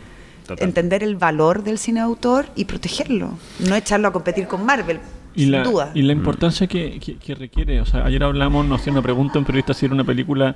Total. 0.48 0.68
Entender 0.68 1.04
el 1.04 1.16
valor 1.16 1.64
del 1.64 1.78
cine 1.78 2.00
autor 2.00 2.46
y 2.56 2.66
protegerlo. 2.66 3.32
No 3.68 3.76
echarlo 3.76 4.08
a 4.08 4.14
competir 4.14 4.48
con 4.48 4.66
Marvel, 4.66 5.00
Y 5.36 5.42
sin 5.44 5.52
la, 5.52 5.64
duda. 5.64 5.92
y 5.96 6.02
la 6.04 6.14
importancia 6.14 6.68
que, 6.68 7.00
que- 7.00 7.16
que 7.18 7.34
requiere. 7.36 7.82
O 7.82 7.86
sea, 7.86 8.06
ayer 8.06 8.24
hablamos, 8.24 8.66
nos 8.66 8.82
hacía 8.82 8.94
una 8.94 9.02
pregunta 9.02 9.40
un 9.40 9.46
periodista 9.46 9.74
si 9.74 9.86
era 9.86 9.94
una 9.96 10.04
película 10.04 10.56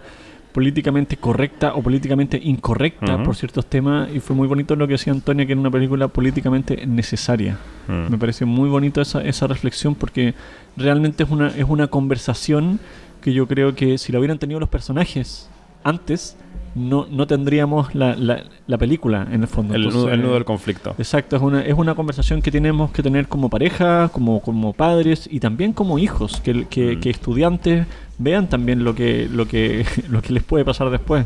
políticamente 0.51 1.15
correcta 1.17 1.75
o 1.75 1.81
políticamente 1.83 2.39
incorrecta 2.41 3.21
por 3.23 3.35
ciertos 3.35 3.67
temas 3.67 4.09
y 4.11 4.19
fue 4.19 4.35
muy 4.35 4.47
bonito 4.47 4.75
lo 4.75 4.87
que 4.87 4.93
decía 4.93 5.13
Antonia 5.13 5.45
que 5.45 5.51
era 5.51 5.61
una 5.61 5.69
película 5.69 6.07
políticamente 6.07 6.87
necesaria. 6.87 7.57
Mm. 7.87 8.09
Me 8.11 8.17
parece 8.17 8.45
muy 8.45 8.67
bonito 8.67 8.99
esa, 8.99 9.23
esa 9.23 9.45
reflexión 9.45 9.93
porque 9.93 10.33
realmente 10.75 11.23
es 11.23 11.29
una, 11.29 11.49
es 11.49 11.65
una 11.67 11.87
conversación 11.87 12.79
que 13.21 13.31
yo 13.31 13.47
creo 13.47 13.75
que 13.75 13.99
si 13.99 14.11
la 14.11 14.17
hubieran 14.19 14.39
tenido 14.39 14.59
los 14.59 14.69
personajes 14.69 15.49
antes, 15.83 16.35
no, 16.75 17.07
no 17.09 17.25
tendríamos 17.27 17.95
la, 17.95 18.15
la, 18.15 18.43
la 18.67 18.77
película 18.77 19.27
en 19.31 19.41
el 19.41 19.47
fondo. 19.47 19.73
el, 19.75 19.89
nudo, 19.89 20.09
el 20.11 20.21
nudo 20.21 20.33
del 20.35 20.45
conflicto. 20.45 20.93
Exacto, 20.97 21.35
es 21.35 21.41
una, 21.41 21.61
es 21.61 21.73
una 21.73 21.95
conversación 21.95 22.41
que 22.41 22.51
tenemos 22.51 22.91
que 22.91 23.01
tener 23.01 23.27
como 23.27 23.49
pareja, 23.49 24.09
como, 24.09 24.39
como 24.41 24.73
padres 24.73 25.27
y 25.31 25.39
también 25.39 25.73
como 25.73 25.97
hijos, 25.99 26.41
que, 26.41 26.65
que, 26.67 26.95
Mm. 26.95 26.99
que 26.99 27.09
estudiantes 27.09 27.87
vean 28.17 28.47
también 28.49 28.83
lo 28.83 28.93
que, 28.95 29.27
lo, 29.31 29.47
que, 29.47 29.85
lo 30.09 30.21
que 30.21 30.33
les 30.33 30.43
puede 30.43 30.63
pasar 30.65 30.89
después. 30.89 31.25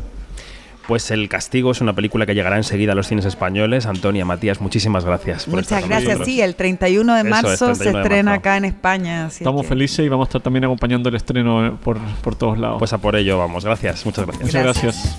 Pues 0.86 1.10
El 1.10 1.28
Castigo 1.30 1.70
es 1.72 1.80
una 1.80 1.94
película 1.94 2.26
que 2.26 2.34
llegará 2.34 2.56
enseguida 2.58 2.92
a 2.92 2.94
los 2.94 3.06
cines 3.08 3.24
españoles. 3.24 3.86
Antonia, 3.86 4.24
Matías, 4.26 4.60
muchísimas 4.60 5.04
gracias. 5.04 5.46
por 5.46 5.58
estar 5.60 5.82
Muchas 5.82 6.02
gracias. 6.04 6.26
Sí, 6.26 6.42
el 6.42 6.54
31 6.56 7.14
de 7.14 7.20
Eso 7.20 7.26
es, 7.26 7.30
marzo 7.30 7.64
31 7.66 7.74
se 7.76 7.84
de 7.84 7.98
estrena 8.02 8.30
marzo. 8.32 8.38
acá 8.40 8.56
en 8.58 8.64
España. 8.66 9.26
Estamos 9.28 9.62
que- 9.62 9.68
felices 9.68 10.04
y 10.04 10.08
vamos 10.10 10.26
a 10.26 10.28
estar 10.28 10.42
también 10.42 10.64
acompañando 10.64 11.08
el 11.08 11.14
estreno 11.14 11.78
por, 11.82 11.98
por 12.22 12.34
todos 12.36 12.58
lados. 12.58 12.78
Pues 12.78 12.92
a 12.92 12.98
por 12.98 13.16
ello 13.16 13.38
vamos. 13.38 13.64
Gracias, 13.64 14.04
muchas 14.04 14.26
gracias. 14.26 14.44
Muchas 14.46 14.62
gracias. 14.62 15.16